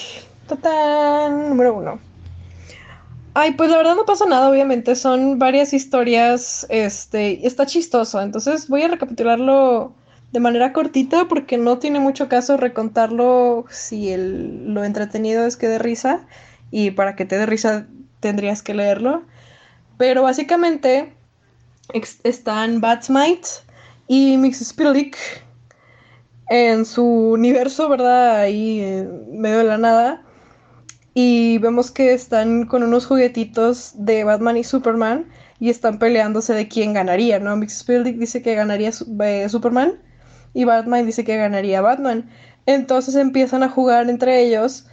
¡Tatán! 0.48 1.50
Número 1.50 1.74
1. 1.76 2.00
Ay, 3.34 3.54
pues 3.54 3.70
la 3.70 3.78
verdad 3.78 3.96
no 3.96 4.06
pasa 4.06 4.26
nada, 4.26 4.50
obviamente. 4.50 4.96
Son 4.96 5.40
varias 5.40 5.74
historias. 5.74 6.68
Este, 6.70 7.46
está 7.46 7.66
chistoso. 7.66 8.22
Entonces 8.22 8.68
voy 8.68 8.84
a 8.84 8.88
recapitularlo 8.88 9.94
de 10.32 10.40
manera 10.40 10.74
cortita 10.74 11.28
porque 11.28 11.58
no 11.58 11.80
tiene 11.80 12.00
mucho 12.00 12.30
caso 12.30 12.56
recontarlo 12.56 13.66
si 13.70 14.12
el, 14.12 14.74
lo 14.74 14.84
entretenido 14.84 15.46
es 15.46 15.58
que 15.58 15.68
de 15.68 15.80
risa. 15.80 16.28
Y 16.72 16.92
para 16.92 17.16
que 17.16 17.26
te 17.26 17.38
dé 17.38 17.46
risa 17.46 17.86
tendrías 18.20 18.64
que 18.64 18.74
leerlo. 18.74 19.24
Pero 19.98 20.24
básicamente 20.24 21.14
están 22.24 22.82
Batsmite 22.82 23.48
y 24.08 24.38
Mixspilic 24.38 25.18
en 26.50 26.86
su 26.86 27.06
universo, 27.06 27.88
¿verdad? 27.88 28.42
Ahí 28.42 28.82
en 28.82 29.40
medio 29.40 29.60
de 29.60 29.64
la 29.66 29.78
nada. 29.78 30.24
Y 31.14 31.58
vemos 31.58 31.92
que 31.92 32.14
están 32.14 32.66
con 32.66 32.84
unos 32.84 33.06
juguetitos 33.06 33.94
de 33.96 34.24
Batman 34.24 34.58
y 34.58 34.64
Superman 34.64 35.28
y 35.60 35.70
están 35.70 36.00
peleándose 36.00 36.54
de 36.54 36.68
quién 36.68 36.94
ganaría, 36.94 37.40
¿no? 37.40 37.56
Mixspilic 37.56 38.18
dice 38.18 38.42
que 38.42 38.56
ganaría 38.56 38.92
eh, 39.22 39.50
Superman 39.50 40.00
y 40.54 40.64
Batman 40.64 41.06
dice 41.06 41.24
que 41.24 41.38
ganaría 41.38 41.82
Batman. 41.82 42.30
Entonces 42.66 43.16
empiezan 43.16 43.64
a 43.64 43.70
jugar 43.70 44.10
entre 44.10 44.42
ellos 44.42 44.88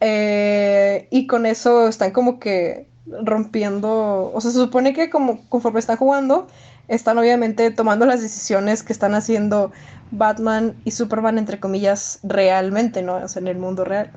eh, 0.00 1.08
y 1.10 1.26
con 1.26 1.46
eso 1.46 1.88
están 1.88 2.10
como 2.12 2.38
que 2.38 2.86
rompiendo, 3.06 4.32
o 4.34 4.40
sea, 4.40 4.50
se 4.50 4.58
supone 4.58 4.92
que 4.92 5.10
como 5.10 5.40
conforme 5.48 5.80
están 5.80 5.96
jugando, 5.96 6.48
están 6.88 7.18
obviamente 7.18 7.70
tomando 7.70 8.06
las 8.06 8.20
decisiones 8.22 8.82
que 8.82 8.92
están 8.92 9.14
haciendo 9.14 9.72
Batman 10.10 10.74
y 10.84 10.92
Superman, 10.92 11.38
entre 11.38 11.60
comillas, 11.60 12.20
realmente, 12.22 13.02
¿no? 13.02 13.16
O 13.16 13.28
sea, 13.28 13.40
en 13.40 13.48
el 13.48 13.58
mundo 13.58 13.84
real. 13.84 14.10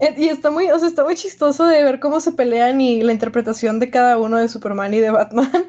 Eh, 0.00 0.14
y 0.16 0.28
está 0.28 0.50
muy, 0.50 0.70
o 0.70 0.78
sea, 0.78 0.88
está 0.88 1.04
muy 1.04 1.14
chistoso 1.16 1.66
de 1.66 1.82
ver 1.82 2.00
cómo 2.00 2.20
se 2.20 2.32
pelean 2.32 2.80
y 2.80 3.02
la 3.02 3.12
interpretación 3.12 3.80
de 3.80 3.90
cada 3.90 4.18
uno 4.18 4.36
de 4.36 4.48
Superman 4.48 4.94
y 4.94 5.00
de 5.00 5.10
Batman. 5.10 5.50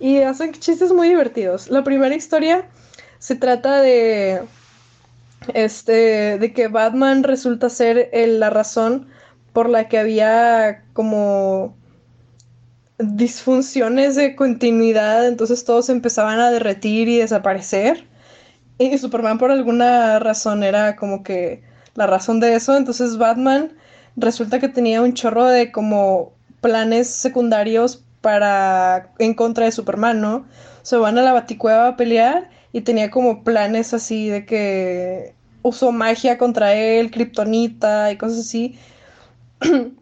Y 0.00 0.18
hacen 0.18 0.52
chistes 0.52 0.92
muy 0.92 1.08
divertidos. 1.08 1.70
La 1.70 1.82
primera 1.82 2.14
historia 2.14 2.68
se 3.18 3.34
trata 3.34 3.82
de. 3.82 4.42
Este. 5.54 6.38
de 6.38 6.52
que 6.52 6.68
Batman 6.68 7.22
resulta 7.22 7.70
ser 7.70 8.10
la 8.12 8.50
razón 8.50 9.08
por 9.52 9.68
la 9.68 9.88
que 9.88 9.98
había 9.98 10.84
como 10.92 11.74
disfunciones 12.98 14.16
de 14.16 14.34
continuidad, 14.36 15.26
entonces 15.26 15.64
todos 15.64 15.88
empezaban 15.88 16.40
a 16.40 16.50
derretir 16.50 17.08
y 17.08 17.18
desaparecer. 17.18 18.06
Y 18.78 18.96
Superman 18.98 19.38
por 19.38 19.50
alguna 19.50 20.18
razón 20.18 20.62
era 20.62 20.96
como 20.96 21.22
que 21.22 21.62
la 21.94 22.06
razón 22.06 22.40
de 22.40 22.54
eso, 22.54 22.76
entonces 22.76 23.18
Batman 23.18 23.72
resulta 24.16 24.60
que 24.60 24.68
tenía 24.68 25.02
un 25.02 25.14
chorro 25.14 25.46
de 25.46 25.72
como 25.72 26.32
planes 26.60 27.08
secundarios 27.08 28.04
para 28.20 29.12
en 29.18 29.34
contra 29.34 29.64
de 29.64 29.72
Superman, 29.72 30.20
¿no? 30.20 30.46
Se 30.82 30.96
van 30.96 31.18
a 31.18 31.22
la 31.22 31.32
Baticueva 31.32 31.88
a 31.88 31.96
pelear 31.96 32.50
y 32.72 32.82
tenía 32.82 33.10
como 33.10 33.44
planes 33.44 33.94
así 33.94 34.28
de 34.28 34.44
que 34.44 35.34
usó 35.62 35.92
magia 35.92 36.38
contra 36.38 36.74
él, 36.74 37.10
kriptonita 37.10 38.12
y 38.12 38.16
cosas 38.16 38.40
así. 38.40 38.78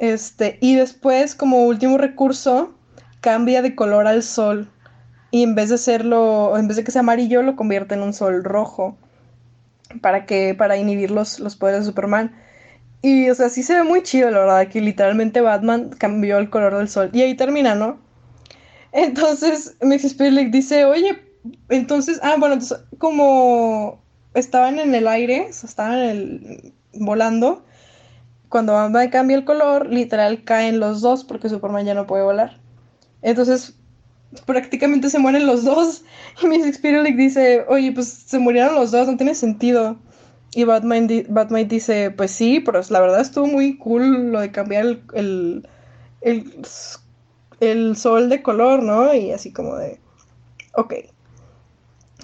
Este, 0.00 0.56
y 0.62 0.76
después, 0.76 1.34
como 1.34 1.66
último 1.66 1.98
recurso, 1.98 2.72
cambia 3.20 3.60
de 3.60 3.74
color 3.74 4.06
al 4.06 4.22
sol. 4.22 4.66
Y 5.30 5.42
en 5.42 5.54
vez 5.54 5.68
de 5.68 5.76
serlo, 5.76 6.56
en 6.56 6.68
vez 6.68 6.78
de 6.78 6.84
que 6.84 6.90
sea 6.90 7.00
amarillo, 7.00 7.42
lo 7.42 7.54
convierte 7.54 7.96
en 7.96 8.02
un 8.02 8.14
sol 8.14 8.42
rojo. 8.42 8.96
Para 10.00 10.24
que, 10.24 10.54
para 10.54 10.78
inhibir 10.78 11.10
los, 11.10 11.38
los 11.38 11.54
poderes 11.54 11.80
de 11.80 11.86
Superman. 11.86 12.34
Y, 13.02 13.28
o 13.28 13.34
sea, 13.34 13.50
sí 13.50 13.62
se 13.62 13.74
ve 13.74 13.82
muy 13.84 14.02
chido, 14.02 14.30
la 14.30 14.38
verdad, 14.38 14.68
que 14.68 14.80
literalmente 14.80 15.42
Batman 15.42 15.90
cambió 15.90 16.38
el 16.38 16.48
color 16.48 16.78
del 16.78 16.88
sol. 16.88 17.10
Y 17.12 17.20
ahí 17.20 17.34
termina, 17.34 17.74
¿no? 17.74 17.98
Entonces, 18.92 19.76
Mix 19.82 20.04
Spirit 20.04 20.50
dice, 20.50 20.86
oye, 20.86 21.29
entonces, 21.68 22.20
ah, 22.22 22.36
bueno, 22.38 22.54
entonces, 22.54 22.78
como 22.98 24.02
estaban 24.34 24.78
en 24.78 24.94
el 24.94 25.08
aire, 25.08 25.48
estaban 25.48 25.98
el, 25.98 26.72
volando, 26.92 27.64
cuando 28.48 28.74
Batman 28.74 29.10
cambia 29.10 29.36
el 29.36 29.44
color, 29.44 29.88
literal 29.88 30.44
caen 30.44 30.80
los 30.80 31.00
dos 31.00 31.24
porque 31.24 31.48
Superman 31.48 31.86
ya 31.86 31.94
no 31.94 32.06
puede 32.06 32.24
volar. 32.24 32.58
Entonces, 33.22 33.74
prácticamente 34.46 35.10
se 35.10 35.18
mueren 35.18 35.46
los 35.46 35.64
dos. 35.64 36.04
Y 36.42 36.46
Miss 36.46 36.64
Spirit 36.64 37.16
dice, 37.16 37.64
oye, 37.68 37.92
pues 37.92 38.08
se 38.08 38.38
murieron 38.38 38.74
los 38.74 38.90
dos, 38.92 39.08
no 39.08 39.16
tiene 39.16 39.34
sentido. 39.34 39.96
Y 40.52 40.64
Batman, 40.64 41.08
Batman 41.28 41.68
dice, 41.68 42.10
pues 42.10 42.30
sí, 42.30 42.60
pero 42.60 42.80
la 42.88 43.00
verdad 43.00 43.20
estuvo 43.20 43.46
muy 43.46 43.76
cool 43.78 44.32
lo 44.32 44.40
de 44.40 44.50
cambiar 44.50 44.98
el, 45.14 45.68
el, 46.22 47.96
sol 47.96 48.28
de 48.28 48.42
color, 48.42 48.82
¿no? 48.82 49.14
Y 49.14 49.30
así 49.32 49.52
como 49.52 49.76
de, 49.76 50.00
ok. 50.74 50.94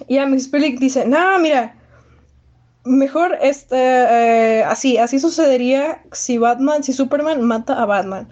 Y 0.08 0.18
a 0.18 0.26
Miss 0.26 0.44
Spirit 0.44 0.78
dice, 0.78 1.06
no, 1.06 1.38
mira, 1.38 1.76
mejor 2.84 3.36
este 3.42 3.76
eh, 3.76 4.64
así 4.64 4.96
así 4.96 5.18
sucedería 5.18 6.02
si 6.12 6.38
Batman 6.38 6.84
si 6.84 6.92
Superman 6.92 7.42
mata 7.42 7.80
a 7.80 7.86
Batman. 7.86 8.28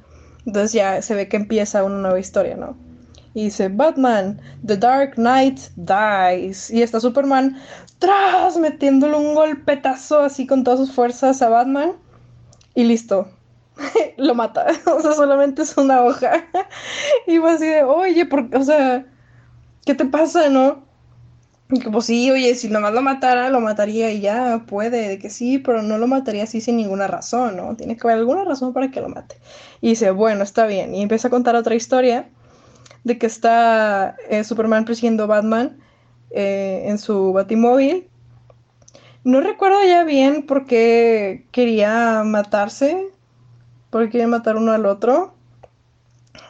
Entonces 0.47 0.73
ya 0.73 1.03
se 1.03 1.15
ve 1.15 1.29
que 1.29 1.37
empieza 1.37 1.85
una 1.85 1.99
nueva 1.99 2.21
historia 2.21 2.57
no 2.57 2.77
y 3.35 3.45
dice 3.45 3.69
Batman 3.69 4.41
the 4.65 4.77
Dark 4.77 5.15
Knight 5.17 5.59
dies. 5.77 6.71
Y 6.71 6.83
está 6.83 7.01
Superman 7.01 7.61
tras 7.99 8.57
metiéndole 8.57 9.17
un 9.17 9.35
golpetazo 9.35 10.21
así 10.21 10.47
con 10.47 10.65
todas 10.65 10.81
sus 10.81 10.93
fuerzas 10.93 11.43
a 11.43 11.49
Batman 11.49 11.93
y 12.75 12.85
listo 12.85 13.29
lo 14.17 14.35
mata. 14.35 14.67
O 14.87 15.01
sea 15.01 15.13
solamente 15.13 15.63
es 15.63 15.77
una 15.77 16.03
hoja. 16.03 16.45
Y 17.27 17.39
va 17.39 17.55
así 17.55 17.67
de 17.67 17.83
oye 17.83 18.25
por, 18.25 18.49
o 18.55 18.63
sea 18.63 19.05
qué 19.85 19.95
te 19.95 20.07
pasa 20.07 20.49
no 20.49 20.84
pues 21.93 22.07
sí, 22.07 22.31
oye, 22.31 22.55
si 22.55 22.69
nomás 22.69 22.93
lo 22.93 23.03
matara, 23.03 23.49
lo 23.51 23.61
mataría 23.61 24.11
y 24.13 24.21
ya, 24.21 24.65
puede, 24.67 25.09
de 25.09 25.19
que 25.19 25.31
sí, 25.31 25.59
pero 25.59 25.83
no 25.83 25.99
lo 25.99 26.07
mataría 26.07 26.45
así 26.45 26.61
sin 26.61 26.77
ninguna 26.77 27.07
razón, 27.07 27.57
¿no? 27.57 27.77
Tiene 27.77 27.97
que 27.97 28.07
haber 28.07 28.19
alguna 28.19 28.45
razón 28.45 28.73
para 28.73 28.91
que 28.91 29.01
lo 29.01 29.09
mate. 29.09 29.37
Y 29.81 29.91
dice, 29.91 30.11
bueno, 30.11 30.43
está 30.43 30.67
bien. 30.67 30.95
Y 30.95 31.03
empieza 31.03 31.29
a 31.29 31.31
contar 31.31 31.57
otra 31.57 31.75
historia 31.75 32.29
de 33.05 33.19
que 33.19 33.27
está 33.27 34.17
eh, 34.29 34.45
Superman 34.45 34.85
persiguiendo 34.85 35.27
Batman 35.27 35.79
eh, 36.31 36.85
en 36.87 36.99
su 36.99 37.33
batimóvil. 37.33 38.09
No 39.25 39.41
recuerdo 39.41 39.83
ya 39.85 40.05
bien 40.05 40.45
por 40.47 40.67
qué 40.67 41.47
quería 41.53 42.23
matarse, 42.25 43.09
por 43.91 44.11
qué 44.11 44.27
matar 44.27 44.57
uno 44.57 44.73
al 44.73 44.87
otro. 44.87 45.35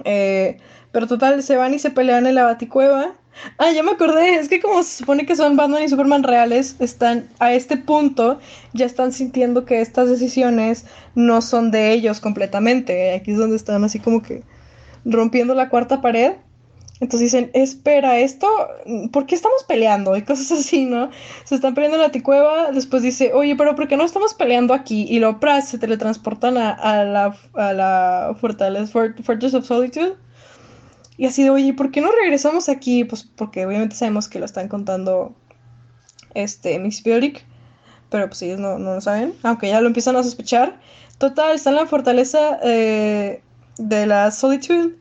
Eh, 0.05 0.59
pero 0.91 1.07
total, 1.07 1.43
se 1.43 1.57
van 1.57 1.75
y 1.75 1.79
se 1.79 1.91
pelean 1.91 2.27
en 2.27 2.35
la 2.35 2.45
baticueva. 2.45 3.15
Ah, 3.59 3.71
ya 3.73 3.83
me 3.83 3.93
acordé, 3.93 4.37
es 4.37 4.49
que 4.49 4.61
como 4.61 4.83
se 4.83 4.99
supone 4.99 5.27
que 5.27 5.37
son 5.37 5.57
Batman 5.57 5.83
y 5.83 5.89
Superman 5.89 6.23
reales, 6.23 6.77
están 6.79 7.29
a 7.39 7.53
este 7.53 7.77
punto, 7.77 8.39
ya 8.73 8.87
están 8.87 9.13
sintiendo 9.13 9.65
que 9.65 9.81
estas 9.81 10.09
decisiones 10.09 10.87
no 11.15 11.43
son 11.43 11.71
de 11.71 11.93
ellos 11.93 12.21
completamente. 12.21 13.15
Aquí 13.15 13.33
es 13.33 13.39
donde 13.39 13.57
están 13.57 13.85
así 13.85 14.01
como 14.01 14.23
que 14.23 14.43
rompiendo 15.05 15.55
la 15.55 15.69
cuarta 15.69 16.01
pared. 16.01 16.33
Entonces 17.01 17.33
dicen, 17.33 17.51
espera, 17.55 18.19
esto, 18.19 18.49
¿por 19.13 19.27
qué 19.27 19.35
estamos 19.35 19.65
peleando? 19.65 20.17
Y 20.17 20.23
cosas 20.23 20.53
así, 20.61 20.85
¿no? 20.85 21.11
Se 21.45 21.57
están 21.57 21.75
peleando 21.75 21.97
en 21.97 22.03
la 22.03 22.13
ticueva, 22.13 22.71
después 22.71 23.03
dice, 23.03 23.33
oye, 23.35 23.57
pero 23.57 23.75
¿por 23.75 23.89
qué 23.89 23.97
no 23.97 24.05
estamos 24.05 24.35
peleando 24.35 24.75
aquí? 24.75 25.07
Y 25.09 25.19
lo 25.19 25.41
pras 25.41 25.69
se 25.69 25.79
teletransportan 25.79 26.57
a, 26.57 27.05
la, 27.05 27.37
a 27.55 27.73
la 27.73 28.37
fortaleza, 28.41 28.93
Fortress 29.23 29.55
of 29.55 29.67
Solitude 29.67 30.17
y 31.17 31.27
así 31.27 31.43
de, 31.43 31.51
oye, 31.51 31.73
¿por 31.75 31.91
qué 31.91 32.01
no 32.01 32.11
regresamos 32.11 32.69
aquí? 32.69 33.05
Pues 33.05 33.25
porque 33.25 33.65
obviamente 33.65 33.97
sabemos 33.97 34.29
que 34.29 34.39
lo 34.39 34.45
están 34.45 34.69
contando 34.69 35.35
este 36.35 36.79
Miss 36.79 37.03
Bioric, 37.03 37.45
pero 38.11 38.29
pues 38.29 38.43
ellos 38.43 38.59
no, 38.59 38.79
no, 38.79 38.95
lo 38.95 39.01
saben, 39.01 39.35
aunque 39.43 39.69
ya 39.69 39.81
lo 39.81 39.87
empiezan 39.87 40.17
a 40.17 40.23
sospechar. 40.23 40.81
Total, 41.19 41.55
está 41.55 41.71
en 41.71 41.77
la 41.77 41.87
fortaleza 41.87 42.59
eh, 42.63 43.43
de 43.79 44.07
la 44.07 44.31
Solitude 44.33 44.97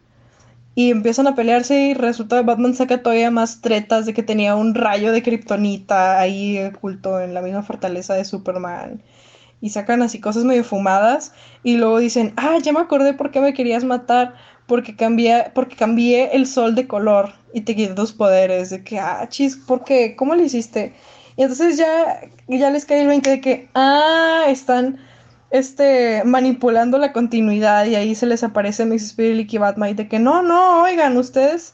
y 0.76 0.92
empiezan 0.92 1.28
a 1.28 1.36
pelearse 1.36 1.80
y 1.90 1.94
resulta 1.94 2.38
que 2.38 2.46
Batman 2.46 2.76
saca 2.76 3.02
todavía 3.02 3.32
más 3.32 3.62
tretas 3.62 4.06
de 4.06 4.14
que 4.14 4.24
tenía 4.24 4.56
un 4.56 4.76
rayo 4.76 5.12
de 5.12 5.24
kriptonita 5.24 6.20
ahí 6.20 6.60
oculto 6.60 7.20
en 7.20 7.34
la 7.34 7.42
misma 7.42 7.64
fortaleza 7.64 8.14
de 8.14 8.26
Superman. 8.26 9.02
Y 9.62 9.70
sacan 9.70 10.02
así 10.02 10.20
cosas 10.20 10.44
medio 10.44 10.64
fumadas 10.64 11.34
y 11.64 11.78
luego 11.78 12.00
dicen, 12.00 12.34
ah, 12.36 12.58
ya 12.62 12.74
me 12.74 12.80
acordé 12.80 13.14
por 13.14 13.32
qué 13.32 13.40
me 13.40 13.54
querías 13.54 13.84
matar 13.84 14.36
porque 14.68 14.96
cambié, 14.96 15.52
porque 15.54 15.76
cambié 15.76 16.36
el 16.36 16.48
sol 16.48 16.76
de 16.76 16.88
color 16.88 17.34
y 17.54 17.62
te 17.62 17.76
quité 17.76 17.94
tus 17.94 18.14
poderes. 18.14 18.70
De 18.70 18.84
que, 18.84 19.00
ah, 19.00 19.28
chis, 19.30 19.56
¿por 19.56 19.84
qué? 19.84 20.16
¿Cómo 20.16 20.36
lo 20.36 20.44
hiciste? 20.44 20.94
Y 21.36 21.44
entonces 21.44 21.78
ya, 21.78 22.22
ya 22.48 22.70
les 22.70 22.86
cae 22.86 23.02
el 23.02 23.08
20 23.08 23.30
de 23.30 23.42
que, 23.42 23.70
ah, 23.74 24.46
están 24.48 25.00
este, 25.52 26.24
manipulando 26.26 26.98
la 26.98 27.14
continuidad 27.14 27.86
y 27.86 27.96
ahí 27.96 28.16
se 28.16 28.26
les 28.26 28.44
aparece 28.44 28.86
Miss 28.86 29.04
Spirit 29.04 29.54
y 29.54 29.58
Batman 29.58 29.96
de 29.96 30.08
que 30.08 30.20
no, 30.20 30.42
no, 30.42 30.82
oigan, 30.82 31.16
ustedes, 31.18 31.74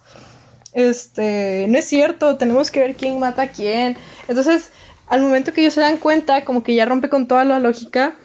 este, 0.73 1.65
no 1.69 1.77
es 1.77 1.85
cierto, 1.85 2.37
tenemos 2.37 2.71
que 2.71 2.81
ver 2.81 2.95
quién 2.95 3.19
mata 3.19 3.43
a 3.43 3.47
quién. 3.49 3.97
Entonces, 4.27 4.71
al 5.07 5.21
momento 5.21 5.53
que 5.53 5.61
ellos 5.61 5.73
se 5.73 5.81
dan 5.81 5.97
cuenta, 5.97 6.45
como 6.45 6.63
que 6.63 6.75
ya 6.75 6.85
rompe 6.85 7.09
con 7.09 7.27
toda 7.27 7.45
la 7.45 7.59
lógica 7.59 8.15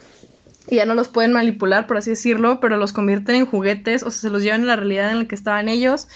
y 0.67 0.77
ya 0.77 0.85
no 0.85 0.95
los 0.95 1.07
pueden 1.07 1.33
manipular, 1.33 1.87
por 1.87 1.97
así 1.97 2.11
decirlo, 2.11 2.59
pero 2.59 2.77
los 2.77 2.93
convierten 2.93 3.35
en 3.35 3.45
juguetes, 3.45 4.03
o 4.03 4.11
sea, 4.11 4.21
se 4.21 4.29
los 4.29 4.41
llevan 4.41 4.63
a 4.63 4.65
la 4.65 4.75
realidad 4.75 5.11
en 5.11 5.19
la 5.19 5.25
que 5.25 5.35
estaban 5.35 5.69
ellos. 5.69 6.07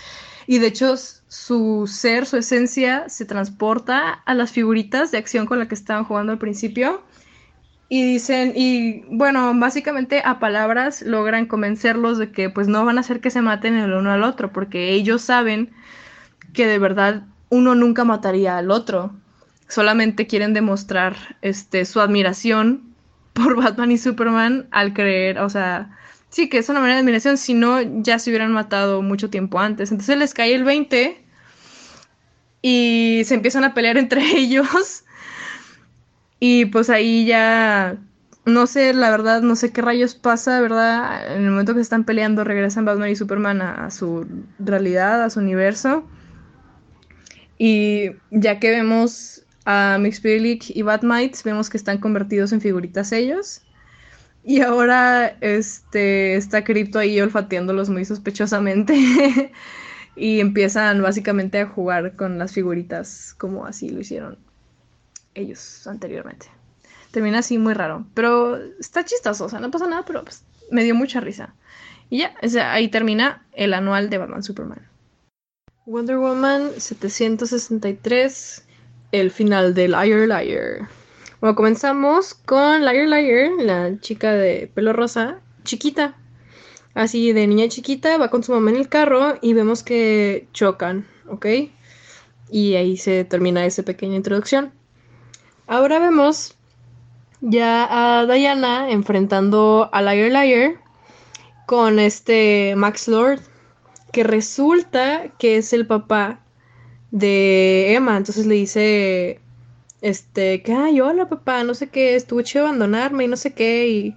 Y 0.47 0.57
de 0.57 0.67
hecho, 0.67 0.95
su 0.97 1.85
ser, 1.87 2.25
su 2.25 2.37
esencia, 2.37 3.07
se 3.09 3.25
transporta 3.25 4.13
a 4.25 4.33
las 4.33 4.51
figuritas 4.51 5.11
de 5.11 5.19
acción 5.19 5.45
con 5.45 5.59
las 5.59 5.67
que 5.67 5.75
estaban 5.75 6.05
jugando 6.05 6.31
al 6.31 6.39
principio. 6.39 7.03
Y 7.87 8.03
dicen, 8.03 8.53
y 8.55 9.03
bueno, 9.09 9.51
básicamente 9.55 10.21
a 10.23 10.39
palabras 10.39 11.01
logran 11.01 11.45
convencerlos 11.45 12.17
de 12.17 12.31
que 12.31 12.49
pues 12.49 12.67
no 12.67 12.85
van 12.85 12.97
a 12.97 13.01
hacer 13.01 13.19
que 13.19 13.31
se 13.31 13.41
maten 13.41 13.75
el 13.75 13.93
uno 13.93 14.11
al 14.11 14.23
otro, 14.23 14.51
porque 14.51 14.91
ellos 14.91 15.21
saben 15.21 15.71
que 16.53 16.67
de 16.67 16.79
verdad 16.79 17.23
uno 17.49 17.75
nunca 17.75 18.03
mataría 18.03 18.57
al 18.57 18.71
otro. 18.71 19.13
Solamente 19.67 20.27
quieren 20.27 20.53
demostrar 20.53 21.37
este, 21.41 21.85
su 21.85 21.99
admiración 21.99 22.88
por 23.33 23.55
Batman 23.55 23.91
y 23.91 23.97
Superman 23.97 24.67
al 24.71 24.93
creer, 24.93 25.39
o 25.39 25.49
sea, 25.49 25.97
sí 26.29 26.49
que 26.49 26.59
es 26.59 26.69
una 26.69 26.79
manera 26.79 26.97
de 26.97 27.01
admiración, 27.01 27.37
si 27.37 27.53
no 27.53 27.81
ya 28.01 28.19
se 28.19 28.29
hubieran 28.29 28.51
matado 28.51 29.01
mucho 29.01 29.29
tiempo 29.29 29.59
antes. 29.59 29.91
Entonces 29.91 30.17
les 30.17 30.33
cae 30.33 30.53
el 30.55 30.63
20 30.63 31.23
y 32.61 33.21
se 33.25 33.35
empiezan 33.35 33.63
a 33.63 33.73
pelear 33.73 33.97
entre 33.99 34.21
ellos. 34.37 35.03
Y 36.39 36.65
pues 36.65 36.89
ahí 36.89 37.25
ya, 37.25 37.97
no 38.45 38.65
sé, 38.67 38.93
la 38.93 39.09
verdad, 39.09 39.41
no 39.41 39.55
sé 39.55 39.73
qué 39.73 39.81
rayos 39.81 40.15
pasa, 40.15 40.61
¿verdad? 40.61 41.35
En 41.35 41.43
el 41.43 41.51
momento 41.51 41.75
que 41.75 41.81
están 41.81 42.05
peleando 42.05 42.43
regresan 42.43 42.85
Batman 42.85 43.09
y 43.09 43.15
Superman 43.15 43.61
a, 43.61 43.91
su 43.91 44.25
realidad, 44.57 45.23
a 45.23 45.29
su 45.29 45.39
universo. 45.39 46.07
Y 47.57 48.11
ya 48.31 48.59
que 48.59 48.71
vemos 48.71 49.43
a 49.71 49.99
Mixpilic 49.99 50.75
y 50.75 50.81
Batmites, 50.81 51.43
vemos 51.43 51.69
que 51.69 51.77
están 51.77 51.99
convertidos 51.99 52.51
en 52.53 52.59
figuritas 52.59 53.11
ellos. 53.11 53.61
Y 54.43 54.61
ahora 54.61 55.37
este, 55.41 56.35
está 56.35 56.63
Crypto 56.63 56.97
ahí 56.97 57.21
olfateándolos 57.21 57.87
muy 57.87 58.03
sospechosamente. 58.03 59.51
y 60.15 60.39
empiezan 60.39 61.03
básicamente 61.03 61.59
a 61.59 61.67
jugar 61.67 62.15
con 62.15 62.39
las 62.39 62.51
figuritas 62.51 63.35
como 63.37 63.67
así 63.67 63.89
lo 63.89 63.99
hicieron 63.99 64.39
ellos 65.35 65.85
anteriormente. 65.85 66.47
Termina 67.11 67.39
así 67.39 67.59
muy 67.59 67.75
raro, 67.75 68.07
pero 68.15 68.57
está 68.79 69.05
chistoso, 69.05 69.45
o 69.45 69.49
sea, 69.49 69.59
no 69.59 69.69
pasa 69.69 69.85
nada, 69.85 70.03
pero 70.03 70.23
pues, 70.23 70.43
me 70.71 70.83
dio 70.83 70.95
mucha 70.95 71.19
risa. 71.19 71.53
Y 72.09 72.19
ya, 72.19 72.33
ahí 72.71 72.89
termina 72.89 73.45
el 73.53 73.75
anual 73.75 74.09
de 74.09 74.17
Batman 74.17 74.41
Superman. 74.41 74.81
Wonder 75.85 76.17
Woman 76.17 76.71
763, 76.75 78.65
el 79.11 79.31
final 79.31 79.73
de 79.73 79.87
Liar 79.87 80.27
Liar. 80.27 80.87
Bueno, 81.41 81.55
comenzamos 81.55 82.33
con 82.33 82.81
Liar 82.85 83.07
Liar, 83.07 83.51
la 83.59 83.99
chica 83.99 84.33
de 84.33 84.69
pelo 84.73 84.93
rosa, 84.93 85.39
chiquita. 85.63 86.15
Así 86.93 87.31
de 87.31 87.47
niña 87.47 87.67
chiquita, 87.69 88.17
va 88.17 88.29
con 88.29 88.43
su 88.43 88.51
mamá 88.51 88.71
en 88.71 88.77
el 88.77 88.89
carro 88.89 89.37
y 89.41 89.53
vemos 89.53 89.83
que 89.83 90.47
chocan, 90.53 91.07
¿ok? 91.27 91.45
Y 92.51 92.75
ahí 92.75 92.97
se 92.97 93.23
termina 93.23 93.65
esa 93.65 93.83
pequeña 93.83 94.15
introducción. 94.15 94.73
Ahora 95.67 95.99
vemos 95.99 96.55
ya 97.41 97.87
a 97.89 98.25
Diana 98.25 98.91
enfrentando 98.91 99.89
a 99.93 100.01
Liar 100.01 100.31
Liar 100.31 100.73
con 101.67 101.99
este 101.99 102.73
Max 102.75 103.07
Lord, 103.07 103.39
que 104.11 104.23
resulta 104.23 105.29
que 105.37 105.57
es 105.57 105.71
el 105.71 105.85
papá 105.85 106.41
de 107.11 107.93
Emma. 107.93 108.17
Entonces 108.17 108.45
le 108.45 108.55
dice, 108.55 109.39
este, 110.01 110.61
que, 110.61 110.73
ay, 110.73 111.01
hola 111.01 111.29
papá, 111.29 111.63
no 111.63 111.73
sé 111.73 111.87
qué, 111.87 112.15
estuve 112.15 112.43
chido 112.43 112.65
abandonarme 112.65 113.25
y 113.25 113.27
no 113.27 113.37
sé 113.37 113.53
qué, 113.53 113.87
y 113.89 114.15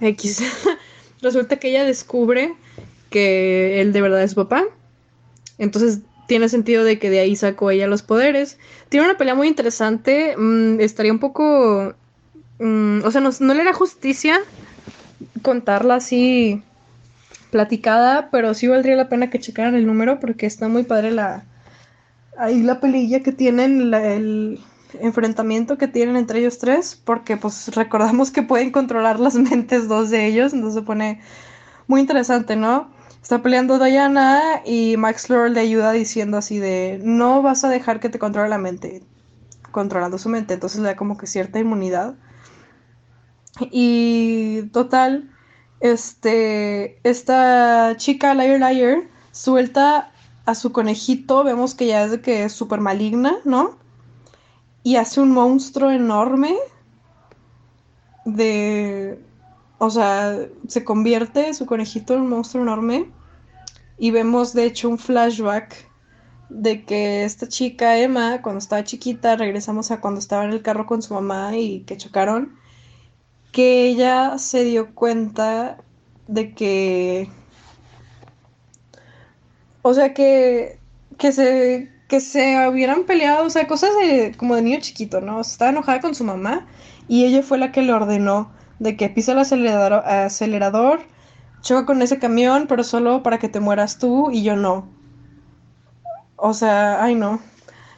X. 0.00 0.42
resulta 1.22 1.56
que 1.56 1.70
ella 1.70 1.84
descubre 1.84 2.54
que 3.10 3.80
él 3.80 3.92
de 3.92 4.02
verdad 4.02 4.22
es 4.22 4.34
papá. 4.34 4.64
Entonces 5.58 6.00
tiene 6.26 6.48
sentido 6.48 6.84
de 6.84 6.98
que 6.98 7.10
de 7.10 7.20
ahí 7.20 7.36
sacó 7.36 7.70
ella 7.70 7.86
los 7.86 8.02
poderes. 8.02 8.58
Tiene 8.88 9.06
una 9.06 9.18
pelea 9.18 9.34
muy 9.34 9.48
interesante. 9.48 10.36
Mm, 10.36 10.80
estaría 10.80 11.12
un 11.12 11.18
poco. 11.18 11.94
Mm, 12.58 13.00
o 13.04 13.10
sea, 13.10 13.20
no, 13.20 13.54
le 13.54 13.60
era 13.60 13.72
justicia 13.72 14.40
contarla 15.42 15.96
así 15.96 16.62
platicada, 17.50 18.28
pero 18.30 18.52
sí 18.54 18.66
valdría 18.66 18.96
la 18.96 19.08
pena 19.08 19.30
que 19.30 19.40
checaran 19.40 19.74
el 19.74 19.86
número 19.86 20.20
porque 20.20 20.46
está 20.46 20.68
muy 20.68 20.84
padre 20.84 21.10
la. 21.10 21.44
Ahí 22.38 22.62
la 22.62 22.80
pelilla 22.80 23.22
que 23.22 23.32
tienen, 23.32 23.92
el 23.92 24.60
enfrentamiento 25.00 25.76
que 25.76 25.88
tienen 25.88 26.16
entre 26.16 26.40
ellos 26.40 26.58
tres, 26.58 27.00
porque 27.04 27.36
pues 27.36 27.74
recordamos 27.74 28.30
que 28.30 28.42
pueden 28.42 28.70
controlar 28.70 29.20
las 29.20 29.34
mentes 29.50 29.88
dos 29.88 30.10
de 30.10 30.26
ellos, 30.26 30.52
entonces 30.52 30.80
se 30.80 30.86
pone 30.86 31.20
muy 31.88 32.00
interesante, 32.00 32.56
¿no? 32.56 32.90
Está 33.20 33.42
peleando 33.42 33.78
Diana 33.78 34.62
y 34.64 34.96
Max 34.96 35.28
Lord 35.28 35.50
le 35.50 35.60
ayuda 35.60 35.92
diciendo 35.92 36.38
así 36.38 36.58
de 36.58 37.00
no 37.02 37.42
vas 37.42 37.64
a 37.64 37.68
dejar 37.68 38.00
que 38.00 38.08
te 38.08 38.18
controle 38.18 38.48
la 38.48 38.58
mente, 38.58 39.02
controlando 39.72 40.16
su 40.18 40.28
mente, 40.28 40.54
entonces 40.54 40.80
le 40.80 40.88
da 40.88 40.96
como 40.96 41.18
que 41.18 41.26
cierta 41.26 41.58
inmunidad. 41.58 42.14
Y 43.72 44.62
total, 44.72 45.30
este, 45.80 47.00
esta 47.02 47.96
chica 47.96 48.34
Liar 48.34 48.60
Liar 48.60 49.02
suelta 49.32 50.12
a 50.48 50.54
su 50.54 50.72
conejito, 50.72 51.44
vemos 51.44 51.74
que 51.74 51.86
ya 51.86 52.04
es 52.04 52.10
de 52.10 52.20
que 52.20 52.44
es 52.44 52.52
súper 52.52 52.80
maligna, 52.80 53.36
¿no? 53.44 53.76
Y 54.82 54.96
hace 54.96 55.20
un 55.20 55.30
monstruo 55.32 55.90
enorme 55.90 56.56
de 58.24 59.20
o 59.78 59.90
sea, 59.90 60.36
se 60.66 60.84
convierte 60.84 61.54
su 61.54 61.64
conejito 61.64 62.14
en 62.14 62.22
un 62.22 62.28
monstruo 62.28 62.62
enorme. 62.62 63.10
Y 63.96 64.10
vemos, 64.10 64.52
de 64.52 64.64
hecho, 64.64 64.88
un 64.88 64.98
flashback 64.98 65.88
de 66.48 66.84
que 66.84 67.24
esta 67.24 67.48
chica, 67.48 67.98
Emma, 67.98 68.42
cuando 68.42 68.58
estaba 68.58 68.84
chiquita, 68.84 69.36
regresamos 69.36 69.90
a 69.90 70.00
cuando 70.00 70.20
estaba 70.20 70.44
en 70.44 70.52
el 70.52 70.62
carro 70.62 70.86
con 70.86 71.02
su 71.02 71.14
mamá 71.14 71.56
y 71.56 71.80
que 71.80 71.96
chocaron, 71.96 72.56
que 73.52 73.86
ella 73.88 74.38
se 74.38 74.64
dio 74.64 74.94
cuenta 74.94 75.78
de 76.26 76.54
que... 76.54 77.30
O 79.88 79.94
sea, 79.94 80.12
que, 80.12 80.78
que, 81.16 81.32
se, 81.32 81.90
que 82.08 82.20
se 82.20 82.68
hubieran 82.68 83.04
peleado, 83.04 83.46
o 83.46 83.48
sea, 83.48 83.66
cosas 83.66 83.88
de, 83.98 84.34
como 84.36 84.54
de 84.54 84.60
niño 84.60 84.80
chiquito, 84.80 85.22
¿no? 85.22 85.40
estaba 85.40 85.70
enojada 85.70 86.02
con 86.02 86.14
su 86.14 86.24
mamá 86.24 86.66
y 87.08 87.24
ella 87.24 87.42
fue 87.42 87.56
la 87.56 87.72
que 87.72 87.80
le 87.80 87.94
ordenó 87.94 88.52
de 88.80 88.98
que 88.98 89.08
pisa 89.08 89.32
el 89.32 89.38
acelerador, 89.38 89.94
acelerador, 89.94 91.00
choca 91.62 91.86
con 91.86 92.02
ese 92.02 92.18
camión, 92.18 92.66
pero 92.68 92.84
solo 92.84 93.22
para 93.22 93.38
que 93.38 93.48
te 93.48 93.60
mueras 93.60 93.96
tú 93.96 94.30
y 94.30 94.42
yo 94.42 94.56
no. 94.56 94.90
O 96.36 96.52
sea, 96.52 97.02
ay 97.02 97.14
no. 97.14 97.40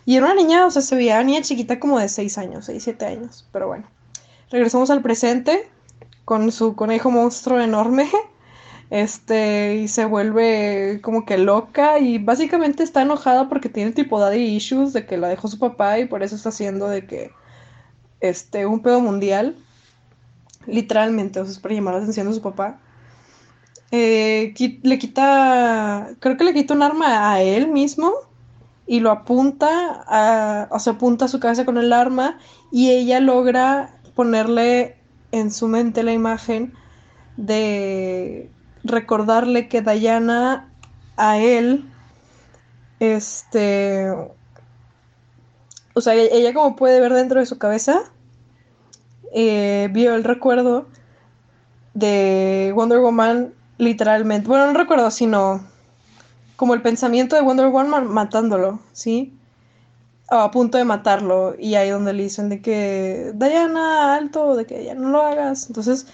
Y 0.04 0.14
era 0.14 0.26
una 0.26 0.36
niña, 0.36 0.66
o 0.66 0.70
sea, 0.70 0.82
se 0.82 0.94
veía 0.94 1.20
niña 1.24 1.42
chiquita 1.42 1.80
como 1.80 1.98
de 1.98 2.08
6 2.08 2.38
años, 2.38 2.66
6, 2.66 2.84
7 2.84 3.04
años, 3.04 3.48
pero 3.50 3.66
bueno. 3.66 3.88
Regresamos 4.52 4.90
al 4.90 5.02
presente 5.02 5.68
con 6.24 6.52
su 6.52 6.76
conejo 6.76 7.10
monstruo 7.10 7.60
enorme. 7.60 8.08
Este, 8.90 9.76
y 9.76 9.88
se 9.88 10.04
vuelve 10.04 11.00
como 11.00 11.24
que 11.24 11.38
loca 11.38 12.00
y 12.00 12.18
básicamente 12.18 12.82
está 12.82 13.02
enojada 13.02 13.48
porque 13.48 13.68
tiene 13.68 13.92
tipo 13.92 14.18
daddy 14.18 14.56
issues 14.56 14.92
de 14.92 15.06
que 15.06 15.16
la 15.16 15.28
dejó 15.28 15.46
su 15.46 15.60
papá 15.60 16.00
y 16.00 16.06
por 16.06 16.24
eso 16.24 16.34
está 16.34 16.48
haciendo 16.48 16.88
de 16.88 17.06
que 17.06 17.30
este 18.20 18.66
un 18.66 18.80
pedo 18.80 19.00
mundial 19.00 19.56
literalmente, 20.66 21.40
o 21.40 21.44
sea, 21.44 21.52
es 21.52 21.58
para 21.58 21.74
llamar 21.74 21.94
la 21.94 22.00
atención 22.00 22.28
de 22.28 22.34
su 22.34 22.42
papá. 22.42 22.78
Eh, 23.92 24.54
le 24.82 24.98
quita, 24.98 26.10
creo 26.20 26.36
que 26.36 26.44
le 26.44 26.54
quita 26.54 26.74
un 26.74 26.82
arma 26.82 27.32
a 27.32 27.42
él 27.42 27.68
mismo 27.68 28.12
y 28.86 29.00
lo 29.00 29.10
apunta, 29.10 30.04
a, 30.06 30.68
o 30.70 30.78
sea, 30.78 30.94
apunta 30.94 31.24
a 31.24 31.28
su 31.28 31.40
cabeza 31.40 31.64
con 31.64 31.78
el 31.78 31.92
arma 31.92 32.38
y 32.70 32.90
ella 32.90 33.20
logra 33.20 34.00
ponerle 34.14 34.96
en 35.32 35.52
su 35.52 35.68
mente 35.68 36.02
la 36.02 36.12
imagen 36.12 36.72
de 37.36 38.50
recordarle 38.84 39.68
que 39.68 39.82
Diana 39.82 40.68
a 41.16 41.38
él, 41.38 41.84
este, 42.98 44.10
o 45.94 46.00
sea, 46.00 46.14
ella 46.14 46.54
como 46.54 46.76
puede 46.76 47.00
ver 47.00 47.12
dentro 47.12 47.40
de 47.40 47.46
su 47.46 47.58
cabeza, 47.58 48.02
eh, 49.32 49.88
vio 49.92 50.14
el 50.14 50.24
recuerdo 50.24 50.86
de 51.94 52.72
Wonder 52.74 52.98
Woman 53.00 53.54
literalmente. 53.78 54.48
Bueno, 54.48 54.66
no 54.66 54.78
recuerdo, 54.78 55.10
sino 55.10 55.64
como 56.56 56.74
el 56.74 56.82
pensamiento 56.82 57.36
de 57.36 57.42
Wonder 57.42 57.68
Woman 57.68 58.06
matándolo, 58.06 58.80
¿sí? 58.92 59.34
O 60.30 60.36
a 60.36 60.50
punto 60.50 60.78
de 60.78 60.84
matarlo. 60.84 61.54
Y 61.58 61.74
ahí 61.74 61.90
donde 61.90 62.12
le 62.12 62.24
dicen 62.24 62.48
de 62.48 62.60
que, 62.60 63.32
Diana, 63.34 64.14
alto, 64.14 64.56
de 64.56 64.66
que 64.66 64.84
ya 64.84 64.94
no 64.94 65.08
lo 65.10 65.22
hagas. 65.22 65.66
Entonces, 65.68 66.06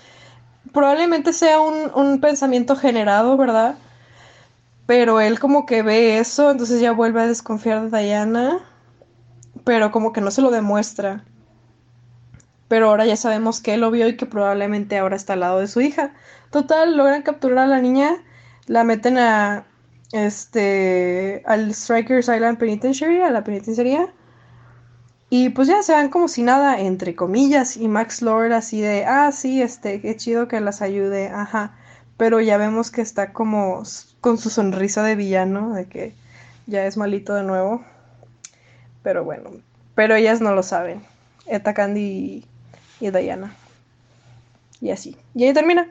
probablemente 0.76 1.32
sea 1.32 1.60
un, 1.60 1.90
un 1.94 2.20
pensamiento 2.20 2.76
generado, 2.76 3.36
¿verdad? 3.36 3.76
Pero 4.86 5.20
él 5.20 5.40
como 5.40 5.66
que 5.66 5.82
ve 5.82 6.18
eso, 6.18 6.50
entonces 6.52 6.80
ya 6.80 6.92
vuelve 6.92 7.22
a 7.22 7.26
desconfiar 7.26 7.90
de 7.90 7.98
Diana, 7.98 8.60
pero 9.64 9.90
como 9.90 10.12
que 10.12 10.20
no 10.20 10.30
se 10.30 10.42
lo 10.42 10.50
demuestra. 10.50 11.24
Pero 12.68 12.90
ahora 12.90 13.06
ya 13.06 13.16
sabemos 13.16 13.60
que 13.60 13.74
él 13.74 13.80
lo 13.80 13.90
vio 13.90 14.06
y 14.06 14.16
que 14.16 14.26
probablemente 14.26 14.98
ahora 14.98 15.16
está 15.16 15.32
al 15.32 15.40
lado 15.40 15.60
de 15.60 15.68
su 15.68 15.80
hija. 15.80 16.12
Total, 16.50 16.96
logran 16.96 17.22
capturar 17.22 17.58
a 17.58 17.66
la 17.66 17.80
niña, 17.80 18.22
la 18.66 18.84
meten 18.84 19.18
a 19.18 19.64
este 20.12 21.42
al 21.46 21.74
Strikers 21.74 22.28
Island 22.28 22.58
Penitentiary, 22.58 23.22
a 23.22 23.30
la 23.30 23.42
penitenciaría. 23.44 24.12
Y 25.28 25.50
pues 25.50 25.66
ya 25.68 25.82
se 25.82 25.92
van 25.92 26.08
como 26.08 26.28
si 26.28 26.42
nada, 26.42 26.80
entre 26.80 27.16
comillas, 27.16 27.76
y 27.76 27.88
Max 27.88 28.22
Lord 28.22 28.52
así 28.52 28.80
de, 28.80 29.04
ah, 29.04 29.32
sí, 29.32 29.60
este, 29.60 30.00
qué 30.00 30.16
chido 30.16 30.46
que 30.46 30.60
las 30.60 30.82
ayude, 30.82 31.28
ajá. 31.28 31.74
Pero 32.16 32.40
ya 32.40 32.56
vemos 32.58 32.90
que 32.90 33.02
está 33.02 33.32
como 33.32 33.82
con 34.20 34.38
su 34.38 34.50
sonrisa 34.50 35.02
de 35.02 35.16
villano, 35.16 35.74
de 35.74 35.86
que 35.86 36.14
ya 36.66 36.86
es 36.86 36.96
malito 36.96 37.34
de 37.34 37.42
nuevo. 37.42 37.84
Pero 39.02 39.24
bueno, 39.24 39.50
pero 39.94 40.14
ellas 40.14 40.40
no 40.40 40.54
lo 40.54 40.62
saben. 40.62 41.02
Eta 41.46 41.74
Candy 41.74 42.00
y, 43.00 43.06
y 43.06 43.10
Diana. 43.10 43.54
Y 44.80 44.90
así. 44.90 45.16
Y 45.34 45.44
ahí 45.44 45.52
termina. 45.52 45.90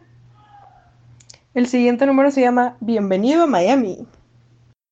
El 1.54 1.68
siguiente 1.68 2.06
número 2.06 2.32
se 2.32 2.42
llama 2.42 2.76
Bienvenido 2.80 3.44
a 3.44 3.48
Miami. 3.48 4.08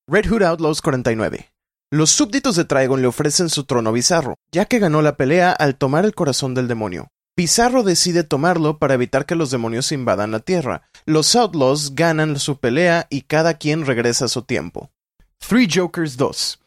Red 0.08 0.29
Hood 0.29 0.43
Outlaws 0.43 0.82
49. 0.82 1.52
Los 1.93 2.10
súbditos 2.10 2.56
de 2.56 2.65
Trigon 2.65 3.03
le 3.03 3.08
ofrecen 3.08 3.49
su 3.49 3.65
trono 3.65 3.91
a 3.91 3.93
Bizarro, 3.93 4.39
ya 4.51 4.65
que 4.65 4.79
ganó 4.79 5.03
la 5.03 5.15
pelea 5.15 5.51
al 5.51 5.75
tomar 5.75 6.06
el 6.06 6.15
corazón 6.15 6.56
del 6.56 6.67
demonio. 6.67 7.10
Bizarro 7.38 7.84
decide 7.84 8.23
tomarlo 8.23 8.79
para 8.79 8.95
evitar 8.95 9.27
que 9.27 9.36
los 9.36 9.51
demonios 9.51 9.91
invadan 9.91 10.32
la 10.32 10.39
Tierra. 10.39 10.89
Los 11.06 11.36
Outlaws 11.36 11.93
ganan 11.93 12.39
su 12.39 12.58
pelea 12.58 13.06
y 13.12 13.21
cada 13.21 13.60
quien 13.60 13.86
regresa 13.86 14.25
a 14.25 14.27
su 14.27 14.41
tiempo. 14.41 14.89
Three 15.38 15.67
Jokers 15.71 16.17
2. 16.17 16.62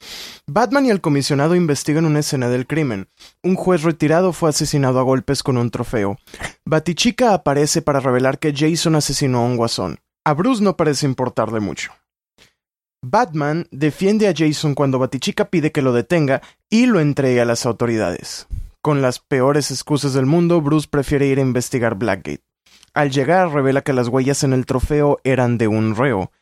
Batman 0.47 0.87
y 0.87 0.91
el 0.91 1.01
comisionado 1.01 1.57
investigan 1.57 2.05
una 2.05 2.21
escena 2.21 2.49
del 2.49 2.69
crimen. 2.69 3.09
Un 3.43 3.57
juez 3.57 3.83
retirado 3.83 4.33
fue 4.33 4.51
asesinado 4.51 5.01
a 5.01 5.03
golpes 5.03 5.43
con 5.43 5.57
un 5.57 5.73
trofeo. 5.73 6.19
Batichica 6.65 7.35
aparece 7.35 7.83
para 7.83 7.99
revelar 7.99 8.39
que 8.39 8.55
Jason 8.57 8.95
asesinó 8.95 9.39
a 9.39 9.47
un 9.47 9.57
guasón. 9.57 9.99
A 10.25 10.35
Bruce 10.35 10.63
no 10.63 10.77
parece 10.77 11.05
importarle 11.05 11.59
mucho. 11.59 11.91
Batman 13.03 13.67
defiende 13.71 14.29
a 14.29 14.35
Jason 14.37 14.75
cuando 14.75 14.99
Batichica 14.99 15.51
pide 15.51 15.73
que 15.73 15.83
lo 15.83 15.93
detenga 15.93 16.43
y 16.71 16.87
lo 16.87 17.01
entregue 17.01 17.41
a 17.41 17.45
las 17.45 17.67
autoridades. 17.67 18.47
Con 18.83 19.03
las 19.03 19.19
peores 19.19 19.71
excusas 19.71 20.13
del 20.15 20.27
mundo, 20.27 20.61
Bruce 20.61 20.89
prefiere 20.91 21.27
ir 21.27 21.39
a 21.39 21.43
investigar 21.43 21.97
Blackgate. 21.97 22.43
Al 22.95 23.11
llegar, 23.11 23.51
revela 23.51 23.83
que 23.83 23.93
las 23.93 24.09
huellas 24.09 24.43
en 24.45 24.53
el 24.53 24.65
trofeo 24.65 25.19
eran 25.23 25.59
de 25.59 25.69
un 25.69 25.95
reo. 25.95 26.33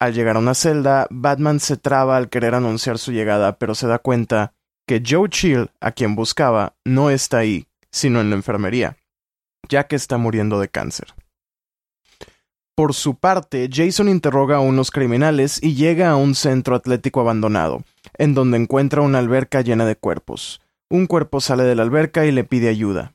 Al 0.00 0.12
llegar 0.12 0.36
a 0.36 0.40
una 0.40 0.54
celda, 0.54 1.06
Batman 1.10 1.60
se 1.60 1.76
traba 1.76 2.16
al 2.16 2.28
querer 2.28 2.54
anunciar 2.54 2.98
su 2.98 3.12
llegada, 3.12 3.58
pero 3.58 3.74
se 3.74 3.86
da 3.86 3.98
cuenta 3.98 4.54
que 4.86 5.02
Joe 5.06 5.28
Chill, 5.28 5.70
a 5.80 5.92
quien 5.92 6.14
buscaba, 6.14 6.74
no 6.84 7.10
está 7.10 7.38
ahí, 7.38 7.66
sino 7.90 8.20
en 8.20 8.30
la 8.30 8.36
enfermería, 8.36 8.96
ya 9.68 9.86
que 9.86 9.96
está 9.96 10.18
muriendo 10.18 10.58
de 10.58 10.68
cáncer. 10.68 11.14
Por 12.76 12.92
su 12.92 13.14
parte, 13.14 13.68
Jason 13.72 14.08
interroga 14.08 14.56
a 14.56 14.60
unos 14.60 14.90
criminales 14.90 15.62
y 15.62 15.74
llega 15.74 16.10
a 16.10 16.16
un 16.16 16.34
centro 16.34 16.74
atlético 16.74 17.20
abandonado, 17.20 17.84
en 18.18 18.34
donde 18.34 18.58
encuentra 18.58 19.00
una 19.00 19.20
alberca 19.20 19.60
llena 19.60 19.86
de 19.86 19.94
cuerpos. 19.94 20.60
Un 20.90 21.06
cuerpo 21.06 21.40
sale 21.40 21.62
de 21.62 21.76
la 21.76 21.84
alberca 21.84 22.26
y 22.26 22.32
le 22.32 22.42
pide 22.42 22.68
ayuda. 22.68 23.14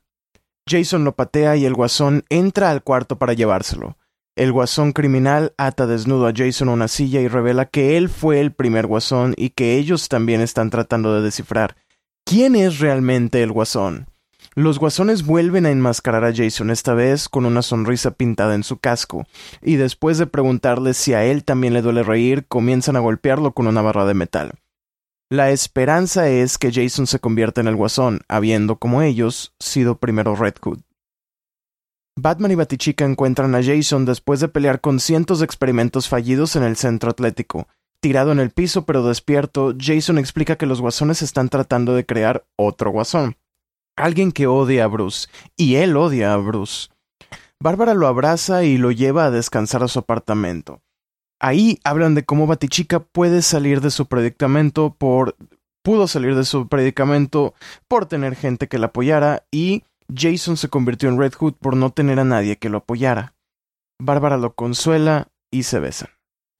Jason 0.65 1.03
lo 1.03 1.15
patea 1.15 1.57
y 1.57 1.65
el 1.65 1.73
guasón 1.73 2.23
entra 2.29 2.71
al 2.71 2.83
cuarto 2.83 3.17
para 3.17 3.33
llevárselo. 3.33 3.97
El 4.37 4.53
guasón 4.53 4.93
criminal 4.93 5.53
ata 5.57 5.87
desnudo 5.87 6.27
a 6.27 6.33
Jason 6.33 6.69
a 6.69 6.73
una 6.73 6.87
silla 6.87 7.19
y 7.19 7.27
revela 7.27 7.65
que 7.65 7.97
él 7.97 8.07
fue 8.07 8.39
el 8.39 8.53
primer 8.53 8.87
guasón 8.87 9.33
y 9.35 9.49
que 9.49 9.75
ellos 9.75 10.07
también 10.07 10.39
están 10.39 10.69
tratando 10.69 11.13
de 11.15 11.21
descifrar 11.21 11.75
quién 12.23 12.55
es 12.55 12.79
realmente 12.79 13.43
el 13.43 13.51
guasón. 13.51 14.08
Los 14.59 14.77
guasones 14.77 15.25
vuelven 15.25 15.65
a 15.65 15.71
enmascarar 15.71 16.25
a 16.25 16.35
Jason 16.35 16.69
esta 16.69 16.93
vez 16.93 17.29
con 17.29 17.45
una 17.45 17.61
sonrisa 17.61 18.11
pintada 18.11 18.55
en 18.55 18.63
su 18.63 18.77
casco, 18.77 19.25
y 19.61 19.77
después 19.77 20.17
de 20.17 20.27
preguntarle 20.27 20.93
si 20.93 21.13
a 21.13 21.23
él 21.23 21.45
también 21.45 21.73
le 21.73 21.81
duele 21.81 22.03
reír, 22.03 22.45
comienzan 22.45 22.97
a 22.97 22.99
golpearlo 22.99 23.53
con 23.53 23.67
una 23.67 23.81
barra 23.81 24.03
de 24.03 24.15
metal. 24.15 24.51
La 25.29 25.51
esperanza 25.51 26.27
es 26.27 26.57
que 26.57 26.73
Jason 26.73 27.07
se 27.07 27.19
convierta 27.19 27.61
en 27.61 27.69
el 27.69 27.77
guasón, 27.77 28.19
habiendo, 28.27 28.75
como 28.75 29.01
ellos, 29.01 29.55
sido 29.61 29.97
primero 29.97 30.35
Red 30.35 30.55
Hood. 30.61 30.79
Batman 32.17 32.51
y 32.51 32.55
Batichica 32.55 33.05
encuentran 33.05 33.55
a 33.55 33.63
Jason 33.63 34.03
después 34.03 34.41
de 34.41 34.49
pelear 34.49 34.81
con 34.81 34.99
cientos 34.99 35.39
de 35.39 35.45
experimentos 35.45 36.09
fallidos 36.09 36.57
en 36.57 36.63
el 36.63 36.75
centro 36.75 37.11
atlético. 37.11 37.69
Tirado 38.01 38.33
en 38.33 38.41
el 38.41 38.49
piso 38.49 38.85
pero 38.85 39.07
despierto, 39.07 39.73
Jason 39.79 40.17
explica 40.17 40.57
que 40.57 40.65
los 40.65 40.81
guasones 40.81 41.21
están 41.21 41.47
tratando 41.47 41.95
de 41.95 42.05
crear 42.05 42.43
otro 42.57 42.91
guasón. 42.91 43.37
Alguien 43.99 44.31
que 44.31 44.47
odia 44.47 44.85
a 44.85 44.87
Bruce, 44.87 45.27
y 45.57 45.75
él 45.75 45.97
odia 45.97 46.33
a 46.33 46.37
Bruce. 46.37 46.87
Bárbara 47.61 47.93
lo 47.93 48.07
abraza 48.07 48.63
y 48.63 48.77
lo 48.77 48.91
lleva 48.91 49.25
a 49.25 49.31
descansar 49.31 49.83
a 49.83 49.89
su 49.89 49.99
apartamento. 49.99 50.81
Ahí 51.41 51.79
hablan 51.83 52.15
de 52.15 52.23
cómo 52.23 52.47
Batichica 52.47 53.01
puede 53.01 53.41
salir 53.41 53.81
de 53.81 53.91
su 53.91 54.05
predicamento 54.05 54.95
por 54.97 55.35
pudo 55.83 56.07
salir 56.07 56.35
de 56.35 56.45
su 56.45 56.69
predicamento 56.69 57.53
por 57.89 58.05
tener 58.05 58.37
gente 58.37 58.69
que 58.69 58.79
la 58.79 58.87
apoyara 58.87 59.43
y 59.51 59.83
Jason 60.13 60.55
se 60.55 60.69
convirtió 60.69 61.09
en 61.09 61.19
Red 61.19 61.33
Hood 61.33 61.55
por 61.55 61.75
no 61.75 61.89
tener 61.89 62.21
a 62.21 62.25
nadie 62.25 62.57
que 62.57 62.69
lo 62.69 62.77
apoyara. 62.77 63.33
Bárbara 64.01 64.37
lo 64.37 64.53
consuela 64.53 65.27
y 65.51 65.63
se 65.63 65.79
besan. 65.79 66.09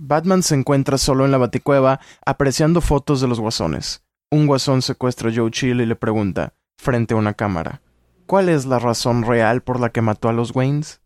Batman 0.01 0.43
se 0.43 0.55
encuentra 0.55 0.97
solo 0.97 1.23
en 1.23 1.31
la 1.31 1.37
baticueva 1.37 2.01
apreciando 2.25 2.81
fotos 2.81 3.21
de 3.21 3.29
los 3.29 3.39
guasones. 3.39 4.03
Un 4.29 4.45
guasón 4.45 4.81
secuestra 4.81 5.29
a 5.29 5.33
Joe 5.33 5.51
Chill 5.51 5.79
y 5.81 5.85
le 5.85 5.95
pregunta, 5.95 6.53
frente 6.79 7.13
a 7.13 7.17
una 7.17 7.33
cámara, 7.33 7.81
¿cuál 8.25 8.47
es 8.47 8.65
la 8.65 8.79
razón 8.79 9.23
real 9.23 9.61
por 9.61 9.81
la 9.81 9.89
que 9.89 10.01
mató 10.01 10.29
a 10.29 10.33
los 10.33 10.55
Waynes? 10.55 11.01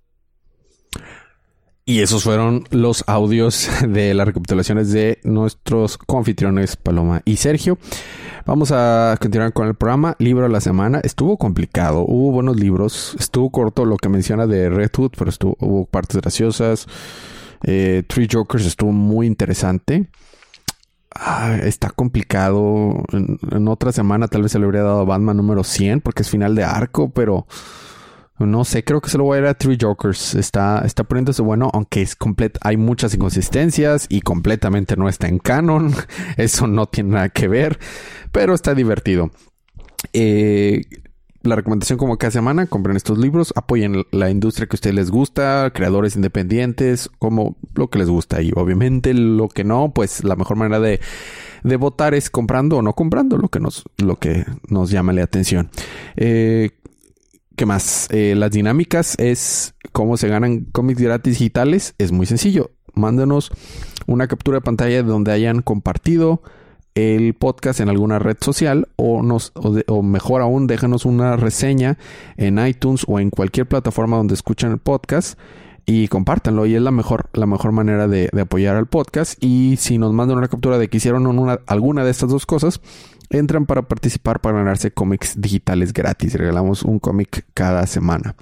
Y 1.83 2.01
esos 2.01 2.23
fueron 2.23 2.65
los 2.69 3.03
audios 3.07 3.69
de 3.87 4.13
las 4.13 4.27
recapitulaciones 4.27 4.91
de 4.91 5.19
nuestros 5.23 5.97
confitriones 5.97 6.77
Paloma 6.77 7.23
y 7.25 7.37
Sergio. 7.37 7.79
Vamos 8.45 8.71
a 8.71 9.17
continuar 9.19 9.51
con 9.51 9.67
el 9.67 9.73
programa. 9.73 10.15
Libro 10.19 10.43
de 10.43 10.51
la 10.51 10.61
semana. 10.61 11.01
Estuvo 11.03 11.37
complicado. 11.37 12.05
Hubo 12.07 12.31
buenos 12.31 12.57
libros. 12.57 13.15
Estuvo 13.19 13.49
corto 13.49 13.85
lo 13.85 13.97
que 13.97 14.09
menciona 14.09 14.45
de 14.45 14.69
Red 14.69 14.91
Hood, 14.95 15.11
pero 15.17 15.29
estuvo, 15.29 15.57
hubo 15.59 15.85
partes 15.85 16.21
graciosas. 16.21 16.87
Eh, 17.63 18.03
Three 18.05 18.27
Jokers 18.31 18.65
estuvo 18.65 18.91
muy 18.91 19.25
interesante. 19.25 20.07
Ah, 21.15 21.57
está 21.61 21.89
complicado. 21.89 23.03
En, 23.11 23.67
otra 23.67 23.91
semana 23.91 24.27
tal 24.27 24.41
vez 24.41 24.51
se 24.51 24.59
le 24.59 24.65
habría 24.65 24.83
dado 24.83 25.01
a 25.01 25.05
Batman 25.05 25.37
número 25.37 25.63
100 25.63 26.01
porque 26.01 26.23
es 26.23 26.29
final 26.29 26.55
de 26.55 26.63
arco, 26.63 27.11
pero 27.11 27.45
no 28.39 28.65
sé, 28.65 28.83
creo 28.83 28.99
que 28.99 29.09
se 29.09 29.17
lo 29.17 29.25
voy 29.25 29.37
a 29.37 29.41
ir 29.41 29.47
a 29.47 29.53
Three 29.53 29.77
Jokers. 29.79 30.35
Está, 30.35 30.83
está 30.85 31.03
poniéndose 31.03 31.41
bueno, 31.41 31.69
aunque 31.73 32.01
es 32.01 32.15
completo. 32.15 32.59
Hay 32.63 32.77
muchas 32.77 33.13
inconsistencias 33.13 34.07
y 34.09 34.21
completamente 34.21 34.95
no 34.95 35.07
está 35.07 35.27
en 35.27 35.39
canon. 35.39 35.93
Eso 36.37 36.67
no 36.67 36.87
tiene 36.87 37.11
nada 37.11 37.29
que 37.29 37.47
ver, 37.47 37.79
pero 38.31 38.53
está 38.55 38.73
divertido. 38.73 39.31
Eh, 40.13 40.81
la 41.43 41.55
recomendación 41.55 41.99
como 41.99 42.17
cada 42.17 42.31
semana, 42.31 42.65
compren 42.67 42.95
estos 42.95 43.17
libros, 43.17 43.53
apoyen 43.55 44.05
la 44.11 44.29
industria 44.29 44.67
que 44.67 44.75
a 44.75 44.77
ustedes 44.77 44.95
les 44.95 45.11
gusta, 45.11 45.71
creadores 45.73 46.15
independientes, 46.15 47.09
como 47.19 47.57
lo 47.75 47.89
que 47.89 47.99
les 47.99 48.09
gusta. 48.09 48.41
Y 48.41 48.51
obviamente 48.55 49.13
lo 49.13 49.49
que 49.49 49.65
no, 49.65 49.91
pues 49.93 50.23
la 50.23 50.37
mejor 50.37 50.57
manera 50.57 50.79
de, 50.79 51.01
de 51.63 51.75
votar 51.75 52.13
es 52.13 52.29
comprando 52.29 52.77
o 52.77 52.81
no 52.81 52.93
comprando 52.93 53.37
lo 53.37 53.49
que 53.49 53.59
nos, 53.59 53.83
lo 53.97 54.15
que 54.15 54.45
nos 54.69 54.89
llama 54.89 55.11
la 55.11 55.23
atención. 55.23 55.69
Eh, 56.15 56.71
¿Qué 57.55 57.65
más? 57.65 58.07
Eh, 58.09 58.33
las 58.35 58.51
dinámicas 58.51 59.15
es 59.19 59.75
cómo 59.91 60.17
se 60.17 60.27
ganan 60.27 60.61
cómics 60.71 61.01
gratis 61.01 61.37
digitales. 61.37 61.93
Es 61.99 62.11
muy 62.11 62.25
sencillo. 62.25 62.71
Mándenos 62.95 63.51
una 64.07 64.27
captura 64.27 64.57
de 64.57 64.61
pantalla 64.61 64.95
de 64.95 65.03
donde 65.03 65.31
hayan 65.31 65.61
compartido 65.61 66.41
el 66.95 67.33
podcast 67.33 67.79
en 67.79 67.89
alguna 67.89 68.19
red 68.19 68.37
social 68.39 68.87
o, 68.95 69.23
nos, 69.23 69.51
o, 69.55 70.03
mejor 70.03 70.41
aún 70.41 70.67
déjanos 70.67 71.05
una 71.05 71.35
reseña 71.37 71.97
en 72.37 72.65
iTunes 72.65 73.03
o 73.07 73.19
en 73.19 73.29
cualquier 73.29 73.67
plataforma 73.67 74.17
donde 74.17 74.35
escuchen 74.35 74.71
el 74.71 74.77
podcast 74.77 75.39
y 75.85 76.07
compártanlo 76.07 76.65
y 76.65 76.75
es 76.75 76.81
la 76.81 76.91
mejor, 76.91 77.29
la 77.33 77.45
mejor 77.45 77.71
manera 77.71 78.07
de, 78.07 78.29
apoyar 78.39 78.75
al 78.75 78.87
podcast 78.87 79.43
y 79.43 79.75
si 79.77 79.97
nos 79.97 80.13
mandan 80.13 80.37
una 80.37 80.47
captura 80.47 80.77
de 80.77 80.87
que 80.87 80.97
hicieron 80.97 81.25
una, 81.27 81.59
alguna 81.65 82.03
de 82.03 82.11
estas 82.11 82.29
dos 82.29 82.45
cosas 82.45 82.79
entran 83.29 83.65
para 83.65 83.83
participar 83.83 84.39
para 84.39 84.57
ganarse 84.59 84.91
cómics 84.91 85.41
digitales 85.41 85.93
gratis. 85.93 86.35
Regalamos 86.35 86.83
un 86.83 86.99
cómic 86.99 87.45
cada 87.53 87.87
semana. 87.87 88.35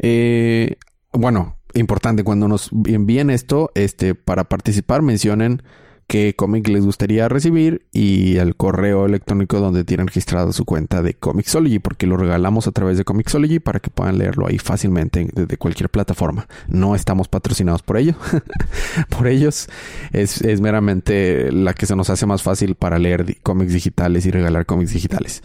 Eh, 0.00 0.76
bueno, 1.12 1.56
importante 1.74 2.24
cuando 2.24 2.48
nos 2.48 2.70
envíen 2.86 3.30
esto, 3.30 3.70
este, 3.74 4.14
para 4.14 4.44
participar 4.44 5.02
mencionen 5.02 5.62
qué 6.06 6.34
cómic 6.34 6.68
les 6.68 6.84
gustaría 6.84 7.28
recibir 7.28 7.86
y 7.92 8.36
el 8.36 8.56
correo 8.56 9.06
electrónico 9.06 9.60
donde 9.60 9.84
tienen 9.84 10.06
registrada 10.06 10.52
su 10.52 10.64
cuenta 10.64 11.02
de 11.02 11.14
Comixology, 11.14 11.78
porque 11.78 12.06
lo 12.06 12.16
regalamos 12.16 12.66
a 12.66 12.72
través 12.72 12.98
de 12.98 13.04
Comixology 13.04 13.58
para 13.58 13.80
que 13.80 13.90
puedan 13.90 14.18
leerlo 14.18 14.46
ahí 14.46 14.58
fácilmente 14.58 15.28
desde 15.32 15.56
cualquier 15.56 15.90
plataforma. 15.90 16.46
No 16.68 16.94
estamos 16.94 17.28
patrocinados 17.28 17.82
por 17.82 17.96
ello, 17.96 18.14
por 19.08 19.26
ellos. 19.26 19.68
Es, 20.12 20.42
es, 20.42 20.60
meramente 20.60 21.50
la 21.52 21.74
que 21.74 21.86
se 21.86 21.96
nos 21.96 22.10
hace 22.10 22.26
más 22.26 22.42
fácil 22.42 22.74
para 22.74 22.98
leer 22.98 23.38
cómics 23.42 23.72
digitales 23.72 24.26
y 24.26 24.30
regalar 24.30 24.66
cómics 24.66 24.92
digitales. 24.92 25.42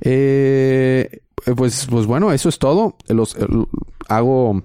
Eh, 0.00 1.20
pues, 1.56 1.86
pues 1.90 2.06
bueno, 2.06 2.32
eso 2.32 2.48
es 2.48 2.58
todo. 2.58 2.96
Los, 3.08 3.36
hago 4.08 4.62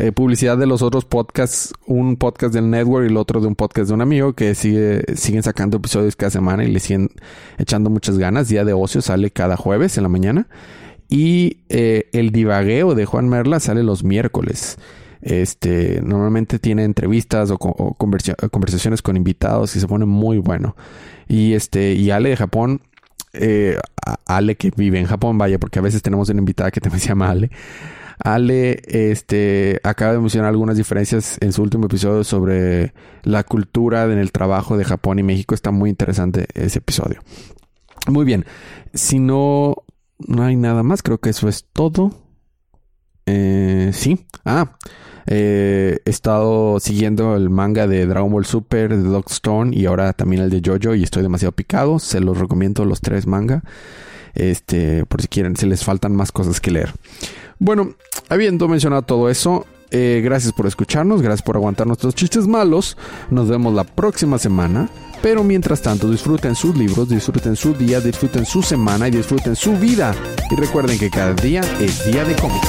eh, 0.00 0.12
publicidad 0.12 0.56
de 0.56 0.66
los 0.66 0.80
otros 0.80 1.04
podcasts, 1.04 1.74
un 1.86 2.16
podcast 2.16 2.54
del 2.54 2.70
network 2.70 3.04
y 3.04 3.10
el 3.10 3.18
otro 3.18 3.42
de 3.42 3.46
un 3.46 3.54
podcast 3.54 3.88
de 3.88 3.94
un 3.94 4.00
amigo 4.00 4.32
que 4.32 4.54
sigue, 4.54 5.04
siguen 5.14 5.42
sacando 5.42 5.76
episodios 5.76 6.16
cada 6.16 6.30
semana 6.30 6.64
y 6.64 6.68
le 6.68 6.80
siguen 6.80 7.10
echando 7.58 7.90
muchas 7.90 8.16
ganas. 8.16 8.48
Día 8.48 8.64
de 8.64 8.72
ocio 8.72 9.02
sale 9.02 9.30
cada 9.30 9.58
jueves 9.58 9.98
en 9.98 10.04
la 10.04 10.08
mañana. 10.08 10.48
Y 11.10 11.58
eh, 11.68 12.08
el 12.12 12.30
divagueo 12.30 12.94
de 12.94 13.04
Juan 13.04 13.28
Merla 13.28 13.60
sale 13.60 13.82
los 13.82 14.02
miércoles. 14.02 14.78
Este 15.20 16.00
normalmente 16.02 16.58
tiene 16.58 16.84
entrevistas 16.84 17.50
o, 17.50 17.58
conversaciones 17.58 19.02
con 19.02 19.18
invitados 19.18 19.76
y 19.76 19.80
se 19.80 19.86
pone 19.86 20.06
muy 20.06 20.38
bueno. 20.38 20.76
Y 21.28 21.52
este, 21.52 21.92
y 21.92 22.10
Ale 22.10 22.30
de 22.30 22.36
Japón, 22.38 22.80
eh, 23.34 23.76
Ale 24.24 24.56
que 24.56 24.72
vive 24.74 24.98
en 24.98 25.04
Japón, 25.04 25.36
vaya, 25.36 25.58
porque 25.58 25.78
a 25.78 25.82
veces 25.82 26.00
tenemos 26.00 26.30
una 26.30 26.38
invitada 26.38 26.70
que 26.70 26.80
también 26.80 27.00
se 27.00 27.08
llama 27.08 27.28
Ale. 27.28 27.50
Ale 28.22 28.82
este, 28.84 29.80
acaba 29.82 30.12
de 30.12 30.18
mencionar 30.18 30.50
algunas 30.50 30.76
diferencias 30.76 31.38
en 31.40 31.52
su 31.52 31.62
último 31.62 31.86
episodio 31.86 32.22
sobre 32.24 32.92
la 33.22 33.44
cultura 33.44 34.04
en 34.04 34.18
el 34.18 34.32
trabajo 34.32 34.76
de 34.76 34.84
Japón 34.84 35.18
y 35.18 35.22
México. 35.22 35.54
Está 35.54 35.70
muy 35.70 35.90
interesante 35.90 36.46
ese 36.54 36.78
episodio. 36.78 37.20
Muy 38.08 38.24
bien. 38.24 38.44
Si 38.94 39.18
no, 39.18 39.76
no 40.18 40.42
hay 40.42 40.56
nada 40.56 40.82
más, 40.82 41.02
creo 41.02 41.18
que 41.18 41.30
eso 41.30 41.48
es 41.48 41.66
todo. 41.72 42.12
Eh, 43.26 43.90
sí. 43.92 44.26
Ah, 44.44 44.76
eh, 45.26 46.00
he 46.04 46.10
estado 46.10 46.80
siguiendo 46.80 47.36
el 47.36 47.50
manga 47.50 47.86
de 47.86 48.06
Dragon 48.06 48.32
Ball 48.32 48.46
Super, 48.46 48.96
de 48.96 49.02
Dog 49.02 49.26
Stone 49.30 49.76
y 49.76 49.86
ahora 49.86 50.12
también 50.12 50.42
el 50.42 50.50
de 50.50 50.62
Jojo 50.64 50.94
y 50.94 51.02
estoy 51.04 51.22
demasiado 51.22 51.52
picado. 51.52 51.98
Se 51.98 52.20
los 52.20 52.38
recomiendo 52.38 52.84
los 52.84 53.00
tres 53.00 53.26
manga. 53.26 53.62
Este, 54.34 55.04
por 55.06 55.22
si 55.22 55.28
quieren, 55.28 55.56
se 55.56 55.66
les 55.66 55.84
faltan 55.84 56.14
más 56.14 56.32
cosas 56.32 56.60
que 56.60 56.70
leer. 56.70 56.92
Bueno, 57.60 57.92
habiendo 58.30 58.68
mencionado 58.68 59.02
todo 59.02 59.28
eso, 59.28 59.66
eh, 59.90 60.22
gracias 60.24 60.54
por 60.54 60.66
escucharnos, 60.66 61.20
gracias 61.20 61.42
por 61.42 61.56
aguantar 61.56 61.86
nuestros 61.86 62.14
chistes 62.14 62.46
malos. 62.46 62.96
Nos 63.30 63.48
vemos 63.48 63.74
la 63.74 63.84
próxima 63.84 64.38
semana. 64.38 64.88
Pero 65.22 65.44
mientras 65.44 65.82
tanto, 65.82 66.10
disfruten 66.10 66.54
sus 66.54 66.74
libros, 66.74 67.10
disfruten 67.10 67.54
su 67.54 67.74
día, 67.74 68.00
disfruten 68.00 68.46
su 68.46 68.62
semana 68.62 69.08
y 69.08 69.10
disfruten 69.10 69.54
su 69.54 69.76
vida. 69.76 70.14
Y 70.50 70.54
recuerden 70.54 70.98
que 70.98 71.10
cada 71.10 71.34
día 71.34 71.60
es 71.78 72.10
día 72.10 72.24
de 72.24 72.34
cómics. 72.36 72.66